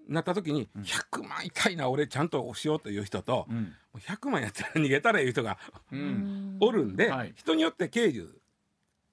[0.08, 3.56] なった時に、100万痛いな俺ちゃんとしようという人と、うん。
[3.56, 5.58] もう100万やったら逃げたらいう人が
[5.92, 6.56] うん。
[6.60, 7.32] おるんで、はい。
[7.36, 8.28] 人によって刑事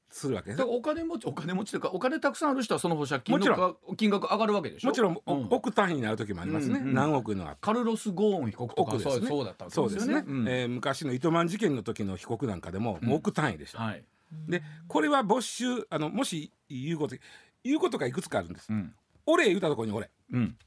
[0.09, 0.63] するわけです。
[0.63, 4.89] お金持ちお金持ちというかお金たくさんある人はその保釈金もちろの金額上がるわけでしょ？
[4.89, 5.47] もちろん、おうん。
[5.49, 9.09] 億単位になる時もありますね、うんうん何億のカルロス・ゴーン被告とかそ
[9.41, 10.47] うだったわけですね、うん。
[10.49, 14.03] えー昔の糸満事件の時の被告なんかでも、もう億単位でした、はい。
[14.49, 17.15] でこれは没収あのもし言うこと
[17.63, 18.93] 言うことがいくつかあるんです、うん。
[19.25, 20.09] 俺言うたところに俺。
[20.33, 20.57] うん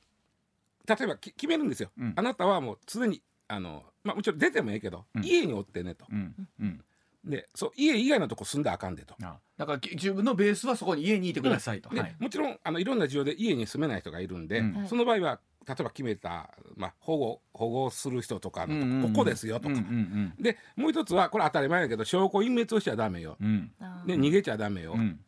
[0.87, 2.13] 例えばき決めるんですよ、うん。
[2.17, 5.25] あなたはもう常にあのまあもちろん出てもええけど、うん。
[5.25, 6.07] 家におってねと。
[6.11, 6.35] うん。
[6.61, 6.85] うん。
[7.25, 12.17] でそう家以外のとこ住んだらあかんでと、あだからき自分のベースはそこに家にいてくださいと、ではい。
[12.19, 14.87] もちろんあのいろんな事情で家に住めない人がいるんで、うん。
[14.89, 19.13] その場合は例えば決めた、まあ、保護保護する人とかのとこ、うんうんうん。
[19.15, 23.39] ここですよとか、うんうんでもう一つはこれ当たり前やけど証拠隠滅をしちゃダメよ、
[24.07, 25.19] で逃げちゃダメよ、うん。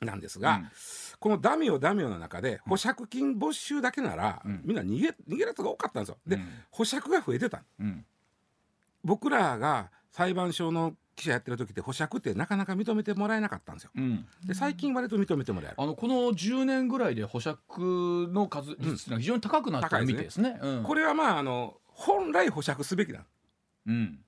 [0.00, 0.68] なんですが、うん
[1.18, 6.18] このダメよダメよの中で保釈金没収だけなら、うんみんな逃げ逃げるやつが多かったんですよ。
[6.26, 8.04] で、うん保釈が増えてたうん
[9.04, 13.90] 僕らが裁判所の記者やってる時って保釈ってなかなか認めてもらえなかったんですよ。
[13.96, 15.76] うんで最近割と認めてもらえる。
[15.78, 20.58] あのこの10年ぐらいで保釈の数率っていうのは非常に高くなってるみたいですね。
[20.62, 23.24] うんこれはまああの本来保釈すべきだ。
[23.86, 24.20] うん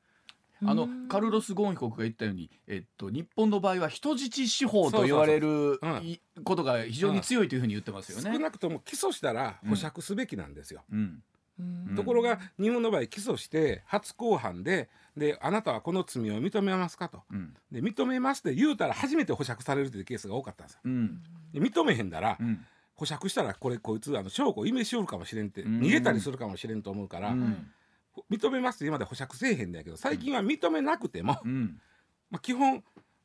[0.65, 6.01] あのうんカルロス・ゴーン被告が言ったように、えっと、日本の場合は人質司法と言われるそうそうそう。
[6.01, 6.07] うん。
[6.07, 8.31] いことが非常に強いというふうに言ってますよね。
[8.33, 10.83] 少なくとも起訴したら保釈すべきなんですよ。
[10.93, 11.23] うん。
[11.59, 11.97] うん。
[11.97, 17.23] ところが日本の場合起訴して初公判でであなたはこの罪を認めますかと。
[17.33, 17.55] うん。
[17.73, 20.81] で認めますって言うたら初めて保釈されるというケースが多かったんですよ。
[20.85, 21.23] うん。
[21.53, 22.65] で認めへんだらうん。
[22.95, 25.79] 保釈したらこれこいつあの証拠を隠滅しよるかもしれんってうん。
[25.81, 27.71] 逃げたりするかもしれんと思うから、うん
[28.31, 28.77] 認めます。
[28.77, 31.81] って今まで保釈せえへんだけど最近は認めなくても、うん。
[32.31, 32.83] まあ、基本、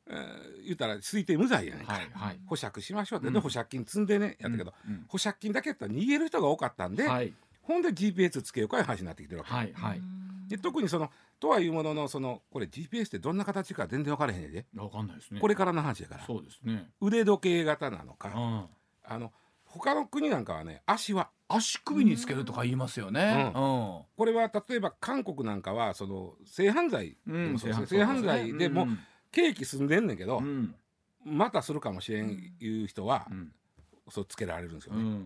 [0.08, 1.94] えー言ったら推定無罪やねんか。
[1.94, 2.40] ら、はいはい。
[2.46, 3.34] 保釈しましょうって、うん。
[3.34, 7.34] で保釈金積んでねやったけど、うん保釈金だけやったら逃げる人が多かったんで、はい。
[7.62, 10.02] ほんで GPS つけようかいう話になってきてるわけ、はいはい
[10.48, 14.66] で特にそのとはいうもののそのこれ GPS ってどんな形か全然分からへんねんで。
[14.76, 15.40] わかんないですね。
[15.40, 16.26] これからの話やから。
[16.26, 16.90] そうですね。
[17.02, 18.66] 腕時計型なのか、うん。
[19.06, 19.32] あの
[19.66, 23.52] 他の国なんかはね足は足首につけるとか言いますよね。
[23.56, 24.02] ううん。
[24.18, 28.88] これは例えば韓国なんかはその性犯罪でうんもそうですね性犯罪でも
[29.32, 30.76] 刑期済んでんねんけど、うん。
[31.26, 33.52] またするかもしれんいう人は、うん。
[34.10, 35.22] そうつけられるんですよね。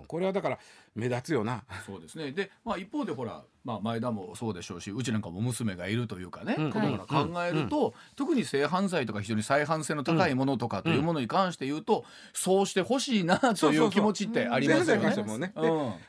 [0.00, 0.06] うん。
[0.06, 0.58] これはだから
[0.94, 1.64] 目立つよな。
[1.86, 2.32] そうですね。
[2.32, 6.72] で、まあ、一方でほら、まあ、前田もそうでしょうしうちなんかも娘がいるというかね、うん。
[6.72, 14.96] ことから考えると、特に性犯罪とか非常に再犯性の高いものとかというものに関して言うと、そうしてほしいなという気持ちってありますよ
[15.38, 15.52] ね。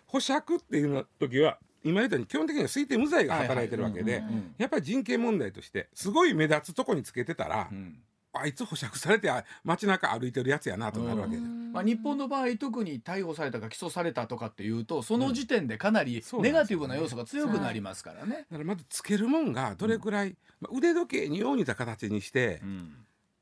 [0.05, 4.23] 保釈っていうの時は今言ったように基本的には推定無罪が働いてるわけで
[4.57, 7.99] やっぱり人権問題としてすごい目立つとこにつけてたら、うん
[8.39, 11.71] あいつ保釈されてあ街中歩いてるやつやなとなるわけじゃん。
[11.71, 18.45] まあ、日本の場合特に逮捕されたか起訴されたとかっていうとその時点でかなりネガティブな要素が強くなりますからね。
[18.49, 22.93] だからまずつけるもんがどれくらい、まあ腕時計によう似た形にしてうん。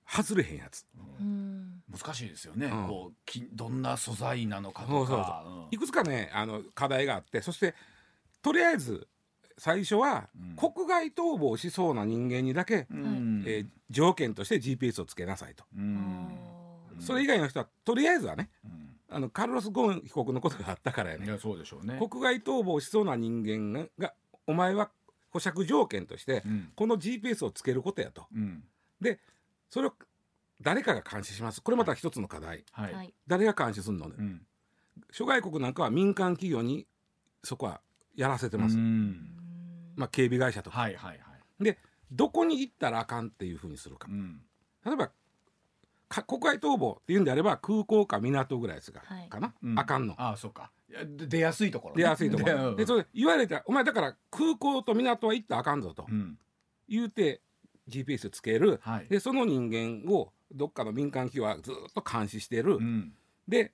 [0.07, 0.85] 外れへんやつ。
[1.19, 1.81] うん。
[1.91, 2.87] 難しいですよね、うん。
[2.87, 5.67] こうきどんな素材なのかとそうそうか。
[5.71, 7.73] いくつかねあの課題があってそして
[8.41, 9.07] とりあえず
[9.57, 10.55] 最初はうん。
[10.55, 13.03] 国外逃亡しそうな人間にだけ、うん。
[13.03, 16.27] うんえー条件として GPS をつけなさいと、うん。
[16.99, 18.95] それ以外の人はとりあえずはねうん。
[19.07, 21.25] あのカルロス・ゴーン被告のことがあったからやね。
[21.25, 21.99] いやそうでしょうね。
[21.99, 24.13] 国外逃亡しそうな人間がが
[24.47, 24.89] お前は
[25.29, 26.71] 保釈条件としてうん。
[26.75, 28.25] この GPS をつけることやと。
[28.33, 28.63] うん。
[28.99, 29.19] で
[29.69, 29.93] それを
[30.61, 31.61] 誰かが監視します。
[31.61, 32.65] これまた一つの課題。
[32.71, 32.93] はい。
[32.93, 33.13] はい。
[33.27, 34.41] 誰が監視するのね、うん。
[35.11, 36.87] 諸外国なんかは民間企業に
[37.43, 37.81] そこは
[38.15, 39.44] やらせてます、うん
[39.95, 41.15] まあ、警備会社とか、はいはいは
[41.59, 41.63] い。
[41.63, 41.77] で
[42.11, 44.07] どこに行ったらあかんっていうふうにするか。
[44.09, 44.41] うん。
[44.85, 45.11] 例えば
[46.07, 49.29] か国外逃亡っていうんであれば空港か港ぐらいですが、はい。
[49.29, 49.79] かな、うん。
[49.79, 50.13] あかんの。
[50.17, 50.71] ああそうか。
[50.89, 56.05] いやで出やすいところね、出やすいとこ でろでそれ言われたらお前だから空港と港は行ったらあかんぞと。
[56.09, 56.37] うん。
[56.87, 57.41] 言うて
[57.87, 58.79] GPS つける。
[58.83, 59.07] はい。
[59.07, 63.13] でその人間をどっかの民間企業はずっと監視してる、うん。
[63.47, 63.71] で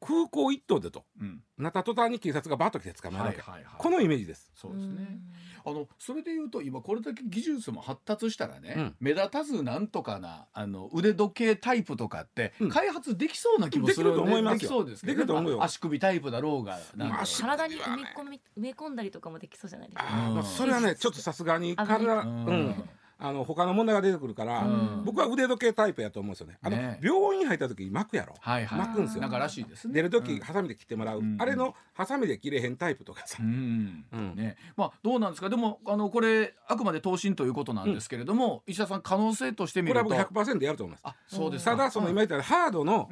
[0.00, 1.04] 空港一頭でと。
[1.20, 1.42] うん。
[1.58, 3.74] なった途端に警察がバッと来て捕まえるわけ、はいはいはい。
[3.76, 4.50] このイメージです。
[4.54, 5.18] そうですね。
[5.64, 8.96] あのそれで言うと今これだけ技術も発達したらね、うん。
[8.98, 12.68] 目立たずなんとかなあの腕時計タイプとかってうん。
[12.70, 14.16] 開発できそうな気もする、ね。
[14.16, 14.58] できると思いますよ。
[14.58, 15.58] できそうですけど、できると思うよ。
[15.58, 20.10] まあ足首タイプだろうがまあ足体に埋め込み埋め込んだりとかもできそうじゃないですか。
[20.10, 22.88] まあそれはねちょっとさすがに体、うん
[23.20, 25.02] あの他の問題が出てくるから、うん。
[25.04, 26.58] 僕は腕時計タイプやと思うんですよね。
[26.62, 26.98] あのね。
[27.02, 28.34] 病院入った時に巻くやろ。
[28.40, 28.78] はいはい。
[28.78, 29.22] 巻くんですよ。
[29.22, 29.94] なんからしいですね。
[29.94, 30.40] 出る時うん。
[30.40, 34.34] ハサミで切ってもらう、うんあれのハサミで切れへんタイプとかさ、うんうん。
[34.34, 34.56] ね。
[34.76, 35.48] まあどうなんですか？
[35.48, 40.04] でもあのこれあくまで答申ということなんですけれども、石田さん可能性としてみると。
[40.04, 41.02] これは僕100%やると思います。
[41.04, 41.72] あそうですか。
[41.72, 43.08] ただその今言ったハードの、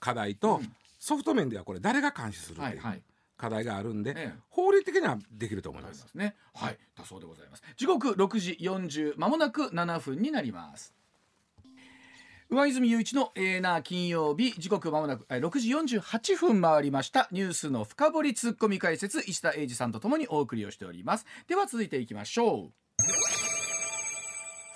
[0.00, 0.72] 課題と、うん。
[0.98, 3.02] ソフト面ではこれ誰が監視するってはいいうはい
[3.36, 4.38] 課題があるんで、ええ。
[4.48, 5.92] 法律的にはできると思いま。
[5.92, 6.06] す。
[6.08, 6.36] すね。
[6.54, 6.78] はい。
[6.96, 7.62] だそうでございます。
[7.76, 10.94] 時刻6時40まもなく7分になります。
[12.50, 17.28] 上泉雄一のエーナー金曜日時刻まもなくえー6時48分回りました。
[17.32, 21.26] ニュースの深掘りツッコミ解説石田英二さんとともにお送りをしております。
[21.48, 22.72] では続いていきましょう。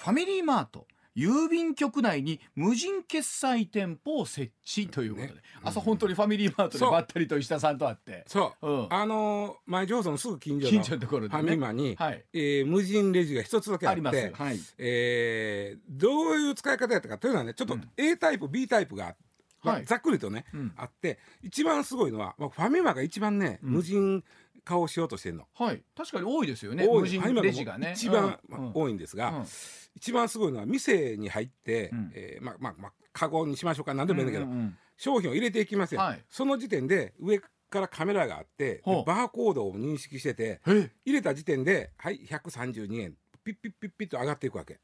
[0.01, 5.41] ファミリーマート郵便局内に無人決済店舗を設置ということで、ね。
[5.63, 8.25] 朝本当にファミリーマートでばったりと石田さんと会って。
[8.27, 8.87] そう、うん。
[8.91, 12.25] あのー前情報のすぐ近所近のフね、ァミマに、はい。
[12.33, 14.01] えー無人レジが一つだけあって。
[14.01, 14.33] ます。
[14.35, 14.59] はい。
[14.79, 17.91] えーどういう使い方やったかというのはねちょっとうん。
[17.97, 19.17] A タイプ B タイプが、
[19.63, 19.85] まあはい。
[19.85, 20.73] ざっくりとね、うん。
[20.77, 23.71] あって一番すごいのは、まあ、ファミマが一番ね、うん。
[23.71, 24.23] 無人
[24.69, 25.47] 化をしようとしてるの。
[25.55, 26.87] はい、確かに多いですよね。
[26.87, 27.11] 多い
[27.43, 27.95] レジがね。
[27.97, 28.39] 一番、
[28.75, 29.47] 多いんですが、うん。
[29.95, 32.13] 一番すごいのは店に入って、うん。
[32.15, 34.51] えーまあまあまあカゴにしましょうか何でもいいんだけど、
[34.97, 36.25] 商品を入れていきますよ、はい。
[36.29, 40.91] その時点で上からカメラがあってバーコードを認識しててえ。
[41.05, 43.15] 入れた時点ではい132円。
[43.43, 44.79] ピッピッピッピッと上がっていくわけ。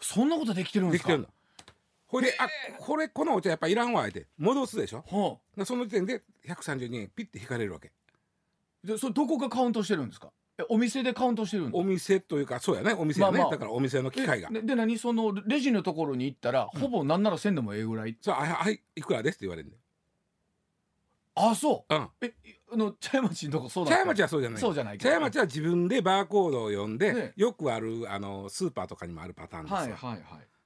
[0.00, 0.98] そんなことできてるんでか？
[0.98, 1.28] ですきてるの。
[2.06, 2.46] ほいであ
[2.78, 5.40] これこのお茶やっぱいらんわって戻すでしょ。
[5.64, 7.88] その時点で132円ピッて引かれるわけ。
[7.88, 7.90] あ、
[8.84, 10.30] でそれどこがカウントしてるんですか？
[10.58, 11.78] えお店でカウントしてるんですか？
[11.78, 12.92] お店というかそうやね。
[12.92, 13.52] お店やね、まあまあ。
[13.52, 14.50] だからお店の機械が。
[14.50, 14.98] でで何？
[14.98, 18.16] そのレジのところに行ったら、ほぼなんならせんでもええぐらい。
[18.20, 19.70] そうあはいいくらですって言われるん。
[19.72, 19.78] で
[21.34, 21.94] あそう。
[21.94, 22.08] うん。
[22.20, 22.32] え
[22.72, 24.60] あの茶屋町のとこそうだ茶屋町はそうじゃない。
[24.60, 25.10] そうじゃないけど。
[25.10, 27.32] 茶屋町は自分でバーコードを読んで、ね。
[27.36, 30.20] よくあるあのスーパーとかにもあるパターンですよ、はいはいはい。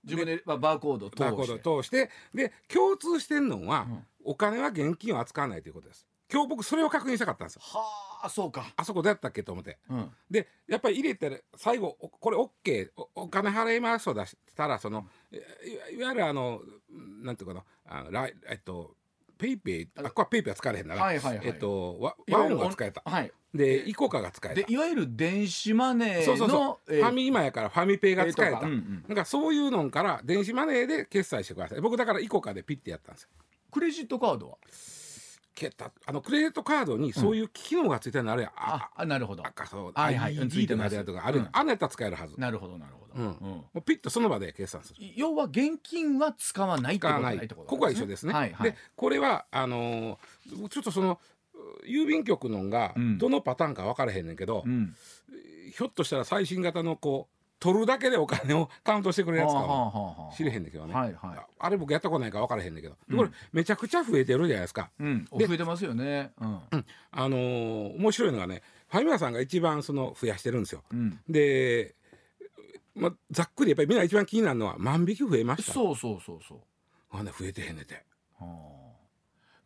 [0.05, 1.25] 自分でまあバーコードを通して。
[1.25, 2.11] バーコードを通して。
[2.35, 4.05] で共通してんのは、うん。
[4.25, 7.63] お金は現金を扱わないということです今日僕それを確認したかったんですよ。
[7.63, 8.73] はあそうか。
[8.77, 9.79] あそこどうやったっけと思って。
[9.89, 10.11] うん。
[10.31, 16.61] でやっぱり入れてる最後おこれ OK おお金払いますと出したらそのいいわゆるあの
[17.23, 18.95] なんていうかなあのライえっと
[19.39, 23.03] ペイペイあこれはペイペイは使われへんな、はいはいはいえっとワワオンが使えた。
[23.05, 23.33] はい。
[23.55, 24.67] でイコカが使えた。
[24.67, 27.03] でいわゆる電子マネーのそうそうそう、えー。
[27.03, 29.05] ファミマやからファミペイが使えた、えーうんうん。
[29.09, 31.81] なんかそういうのから電子マネーで決済してください。
[31.81, 33.31] 僕だからイコカでピッてやったんですよ。
[33.71, 34.59] クレジットカードは？
[35.59, 39.45] けたあのクレジットカードにそういう機能がついてるのあれや、ああなるほど。
[39.45, 41.49] 赤そうはいはい ID やるとかある、うん。
[41.51, 43.27] あんなやったら使えるはず、なるほどなるほど、うん。
[43.27, 43.57] うん。
[43.57, 45.01] もうピッとその場で決済する。
[45.17, 48.71] 要は現金は使わないってことないってことここは一緒ですね、はいはい。
[48.71, 51.19] でこれはあのーちょっとその
[51.55, 53.19] う郵便局のがうん。
[53.19, 54.95] どのパターンか分からへんねんけど、うん。
[55.73, 60.33] ひょっとしたら最新型のこう取るだけでお金をカウントしてくれるやつかも。
[60.37, 61.17] 知れへんねんけどね、はいはい。
[61.25, 63.17] ああれ僕やったことないから分からへんねんけど、でうん。
[63.19, 64.91] これめちゃくちゃ増えてるじゃないですか。
[64.99, 65.25] うん。
[65.37, 66.33] で増えてますよね。
[66.41, 66.61] うん。
[67.11, 70.83] あのー面白いのがねファミマさんが一番その増やしてるんですよ。
[70.93, 71.21] うん。
[71.29, 71.95] で、
[72.95, 75.73] まあ、ざっくりやっぱりみんな一番気になるのは万引き増えました。
[75.73, 76.59] そうそうそうそう。
[77.11, 78.03] あんな増えてへんねて。
[78.39, 78.78] はあ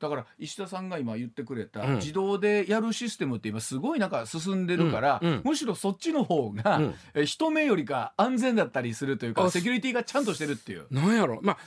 [0.03, 1.95] だから石田さんが今言ってくれたうん。
[1.97, 6.81] 自動でやるシステムって今すごいなんか進んでるから、むしろそっちの方が、
[7.25, 10.87] 人目よりか安全だったりするというかあセキュリティがちゃんとしてるっていう。
[10.91, 11.39] なんやろ。
[11.43, 11.59] まあ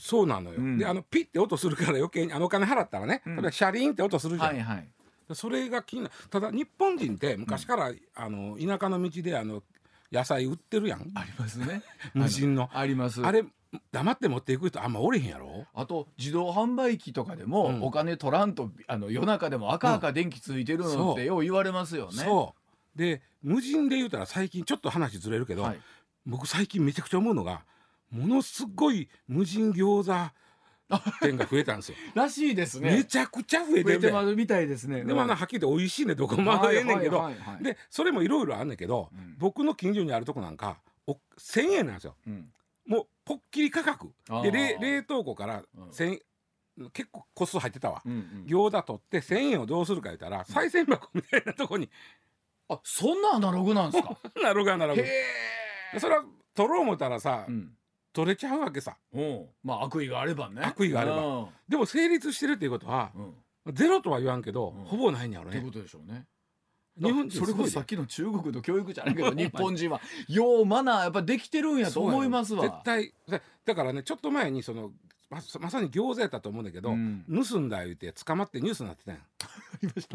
[0.00, 0.78] そうなのよ、うん。
[0.78, 3.36] であのピッて音するから余計にあのお金払ったらね、うん。
[3.36, 4.88] 例えばシャリーンって音するじゃん、はいはい。
[5.34, 9.62] それが気になただ日本人って昔から、あの田舎の道であの
[10.12, 11.10] 野菜売ってるやん。
[11.14, 11.82] ありますね。
[12.14, 13.22] 無人のあります。
[13.22, 13.44] あれ
[13.92, 15.66] 黙って持っていく人あんまおれへんやろ？
[15.74, 17.82] あと自動販売機とかでも、うん。
[17.82, 22.24] お金取らんとあの夜中でも赤々電気ついてるのってよう言われますよね。
[22.24, 22.54] そ
[22.94, 22.98] う。
[22.98, 25.80] で無人で言うたら最近ちょっと話ずれるけど、はい。
[26.24, 27.62] 僕最近めちゃくちゃ思うのが
[28.10, 30.32] ものすごい無人餃子
[31.20, 32.92] 店が増えたんですよ、 らしいですね。
[32.92, 35.04] めちゃくちゃ増えて増えるねてますみたいですね。
[35.04, 37.64] でもあのはっきり言って美味しいねどこもあええねんけど、はいはいはいはい。
[37.64, 39.34] でそれもいろいろあんねんけど、うん。
[39.38, 42.14] 僕の近所にあるとこなんかお1,000円なんですよ。
[42.26, 42.52] うん。
[42.86, 44.12] もうポッキリ価格
[44.42, 46.18] で冷冷凍庫からうん千
[46.92, 51.90] 結構個数入ってたわ、うんうん餃子取って1,000円をどうするか言ったら賽銭箱みたいなとこに
[52.68, 54.16] あそんなアナログなんですか？
[54.42, 55.02] なるがなるへが
[55.94, 56.00] え。
[56.00, 57.72] それは取ろう思ったらさ、うん。
[58.12, 59.46] 取れちゃうわけさうん。
[59.62, 60.62] まあ悪意があればね。
[60.62, 63.74] 悪意があればうんでも成立してるっていうことはうん。
[63.74, 66.26] ゼロとは言わんけど、うんほぼないんやろねってことでしょうね。
[66.98, 70.00] 日本人それこそさっきの中国の教育じゃないけど 日本人は。
[70.28, 72.62] ようマナーやっぱできてるんやと思いますわ。
[72.62, 74.92] 絶対だだからねちょっと前にその
[75.28, 77.24] ままさに餃子やったと思うんだけど、うん。
[77.28, 79.18] 盗んだ言うて捕まってニュースになってたや。
[79.18, 79.22] ん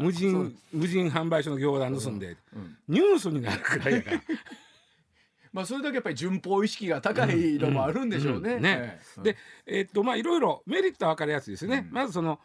[0.02, 2.76] 無人無人販売所の餃子盗んで、うん。
[2.88, 4.22] ニュースになるくらいやから。
[5.52, 8.52] まあそれだけやっぱり順法意識が高いのもあるんでしょうね。
[8.52, 8.56] うん。
[8.56, 8.62] うん。
[8.62, 8.70] ね。
[8.72, 11.94] ええでえーっとまあいろいろメリットは分かりやすいですね、うん。
[11.94, 12.40] まずその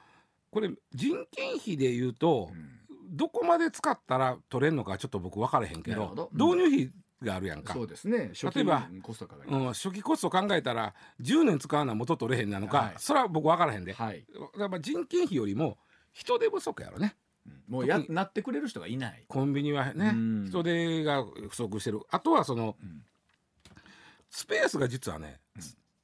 [0.51, 2.76] これ人件費で言うと、うん
[3.07, 6.29] どこまで使ったら取れるのかちょっと僕分からへんけどど。
[6.31, 6.57] うん。
[6.57, 6.91] 導入費
[7.23, 8.31] があるやんか、そうですね。
[8.33, 12.93] 初期例えばコストかかりまうん、初期コスト考えたら10年使わな元取れへんなのか、はい。
[12.97, 14.01] それは僕分からへんで、す。
[14.01, 14.25] はい。
[14.33, 15.77] だからまあ人件費よりも
[16.13, 17.15] 人手不足やろね。
[17.45, 17.63] うん。
[17.67, 19.23] もうやなってくれる人がいない。
[19.27, 20.45] コンビニはねうん。
[20.47, 22.01] 人手が不足してる。
[22.11, 23.03] あとはその、うん。
[24.29, 25.39] スペースが実はね、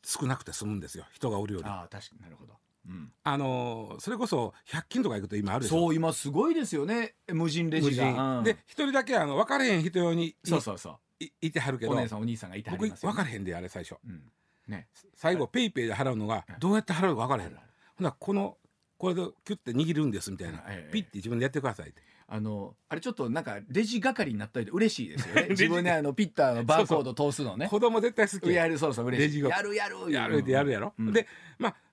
[0.03, 1.05] 少なくて済むんですよ。
[1.11, 1.65] 人がおるより。
[1.65, 2.53] あああ確かになるほど。
[2.87, 3.11] うん。
[3.25, 5.79] のーそれこそ100均とか行くと今あるでしょ。
[5.79, 7.15] そう今すごいですよね。
[7.27, 8.39] 無人レ無ジが。
[8.39, 8.43] うん。
[8.43, 11.23] 人で一人だけあの分かれへん人用にいそうそうそう。
[11.23, 11.91] いいてはるけど。
[11.91, 13.15] お姉さんお兄さんがいてはり僕ますよね。
[13.15, 13.95] 分かれへんであれ最初。
[14.05, 14.21] うん。
[14.67, 14.87] ね。
[15.15, 17.57] 最後ペイペイで払うのがどうやって払うか分からへんうん
[17.95, 18.57] ほなこの
[18.97, 22.01] これでキュッて握るんですみたいな、ええピッて自分でやってくださいって。
[22.25, 25.47] あのあれちょっとなんかレジ係になったりで嬉しいですよね。
[25.51, 27.67] 自分であのピッターのバーコード通すのね。
[27.67, 28.47] 子供絶対好き。
[28.49, 29.43] ややるそうそう嬉しい。
[29.43, 30.37] やるやるやる。
[30.37, 31.13] ってやるやろ、うん。
[31.13, 31.27] で
[31.59, 31.75] まあ、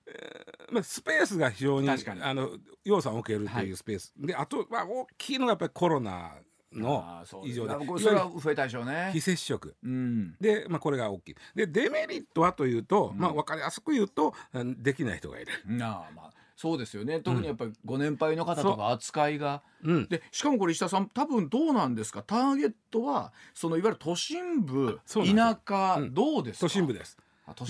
[0.71, 2.49] まあスペースが非常にあの
[2.83, 3.67] 要素を受けるとはい。
[3.67, 6.31] いうスペース、であと、まあ、大きいのがやっぱりコロナ
[6.73, 7.75] の異常で。
[7.99, 9.11] それは増えたでしょうね。
[9.13, 9.75] 非接触。
[9.83, 10.35] うん。
[10.39, 11.35] で、まあ、これが大きい。
[11.55, 13.19] でデメリットはというと、うん。
[13.19, 15.51] まあ、分かりやすく言うとうんできない人がいる。
[15.65, 17.21] なあまあそうですよね。
[17.21, 22.21] 特にやっぱりご年配の方とか扱いが、うん、でしかもこれ石田さん多分どうなんですか？
[22.21, 26.13] ターゲットはそのいわゆる都心部田舎、うん。
[26.13, 26.65] どうですか？
[26.65, 27.17] 都心部です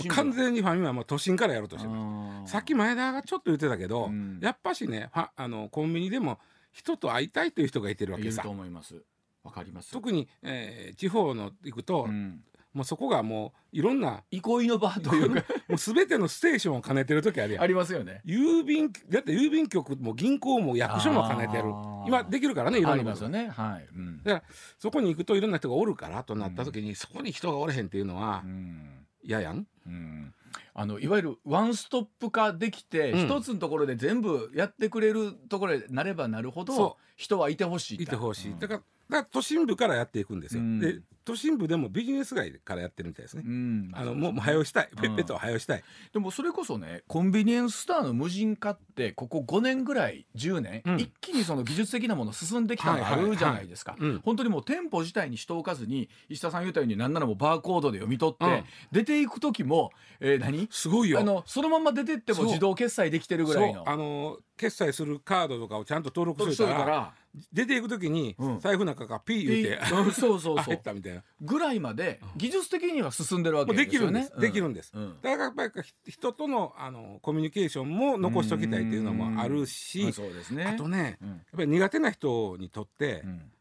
[0.10, 2.52] 完全にファミマは都心からやろうとしてます。
[2.52, 4.40] さっき前田がちょっと言ってたけど、うん。
[4.42, 6.40] やっぱしねファあのコンビニでも
[6.72, 8.42] 人と会いたいという人がいてるわけさ。
[8.42, 8.96] いると思います。
[9.44, 9.92] わかります。
[9.92, 12.42] 特に、えー地方の行くと、うん。
[12.74, 15.44] もうそこがもういろんな憩いの場というか。
[15.68, 17.64] もう全てのステーションを兼ねてる時あるやん。
[17.64, 18.22] ありますよね。
[18.26, 21.64] 郵便だって郵便局も銀行も役所も兼ねてる。
[22.08, 23.28] 今できるからねいろあんなことが。
[23.28, 23.74] りますよね。
[23.74, 24.24] はい、うん。
[24.24, 29.06] だからそこに行くといろんな人がおるからとなった時に、そこに人がおれへんっていうのはうん。
[29.24, 30.34] 嫌やんうん
[30.74, 33.26] あのいわゆるワンストップ化できて、うん。
[33.26, 38.60] 一つのところで全部やってくれるところになればなるほどそ人はいてほしいいてほしい、うん。
[38.60, 40.80] だからだから都心部からやっていくんですよ、うん。
[40.80, 43.92] で都心部でもビジネス街からやってるみたいですね、うん。
[43.94, 44.90] あのもう早押したい。
[45.00, 45.14] ペうん。
[45.14, 51.00] ッペットは早押したい、でもそれこそねコンビニエンスストアの無人化ってここ5年ぐらい10年、うん。
[51.00, 54.22] 一気にその技術的なもの進んできたのあるじゃないですか、はいはいはいうん。
[54.24, 58.64] 本当にもう店舗自体に人を置かずに石田さん言ったように何ならもうバーコードで読み取って、うん。
[58.92, 59.92] 出ていく時も、
[60.22, 60.61] えー何？
[60.70, 61.20] すごいよ。
[61.20, 63.90] あのそのまま出てっても自動決済できてるぐらいの。
[63.90, 67.14] あの決済するカードとかをちゃんと登録するかからら。
[67.54, 68.60] 出ていく時に、うん。
[68.60, 70.74] 財布の中からピー言うてピーそうそうあそう。
[70.76, 71.24] 入ったみたいな。
[71.42, 74.30] ぐらいまで技術的には進んでるわけです、よね。
[74.40, 75.18] できるんです、うん。
[75.22, 75.72] だからやっぱり
[76.08, 80.14] 人とのあのコミュニケーションも残しておきたいっていうのもあるし、うん。
[80.14, 80.66] そうですね。
[80.66, 81.30] あとねうん。
[81.30, 83.52] やっぱり苦手な人にとって、うん。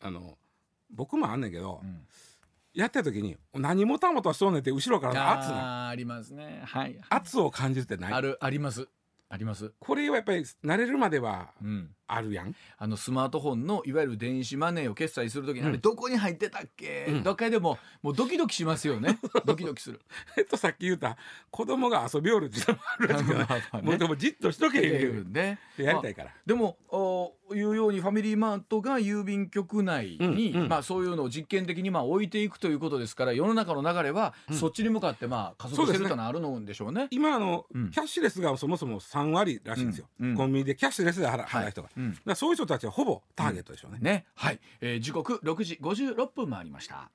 [0.00, 0.36] あの
[0.90, 2.06] 僕もあんねんけど、うん
[2.74, 5.86] やってる時に何もたもたしとんねんって後ろからの圧な。
[5.86, 6.62] あーありますね。
[6.64, 6.98] はい。
[7.10, 8.12] 圧を感じてない。
[8.12, 8.88] あるあります。
[9.28, 9.72] あります。
[9.78, 11.90] これはやっぱり慣れるまではうん。
[12.06, 12.54] あるやん。
[12.76, 15.68] あのスマートフォンのいわゆる電子マネーを決済するときに、うん。
[15.68, 17.22] あれどこに入ってたっけ、うん。
[17.22, 19.18] どっかでももうドキドキしますよね。
[19.46, 20.00] ドキドキする。
[20.36, 21.16] えっとさっき言った
[21.50, 23.82] 子供が遊びよるっていうのもあるらしね。
[23.82, 25.24] もうでもじっとしとけ言う。
[25.30, 30.68] ねやりたいから、でもおいうようにファミリーマートが郵便局内に、うんうん。
[30.68, 34.56] まあ、そういうのを実験的にまあ置いていくということですから世の中の流れはうん。
[34.56, 37.08] そっちに向かってまあ加速してるというのはあるのでしょうね。
[37.10, 37.90] 今あの、うん。
[37.90, 40.30] キャッシュレスがそもそも3割らしいんですよ、うん。
[40.30, 40.36] うん。
[40.36, 42.18] コンビニでキャッシュレスで払払う人が、うん。
[42.34, 44.26] そういう人たちはほぼターゲットでしょうね、ね。
[44.34, 47.10] はい、えー時刻6時56分回りました。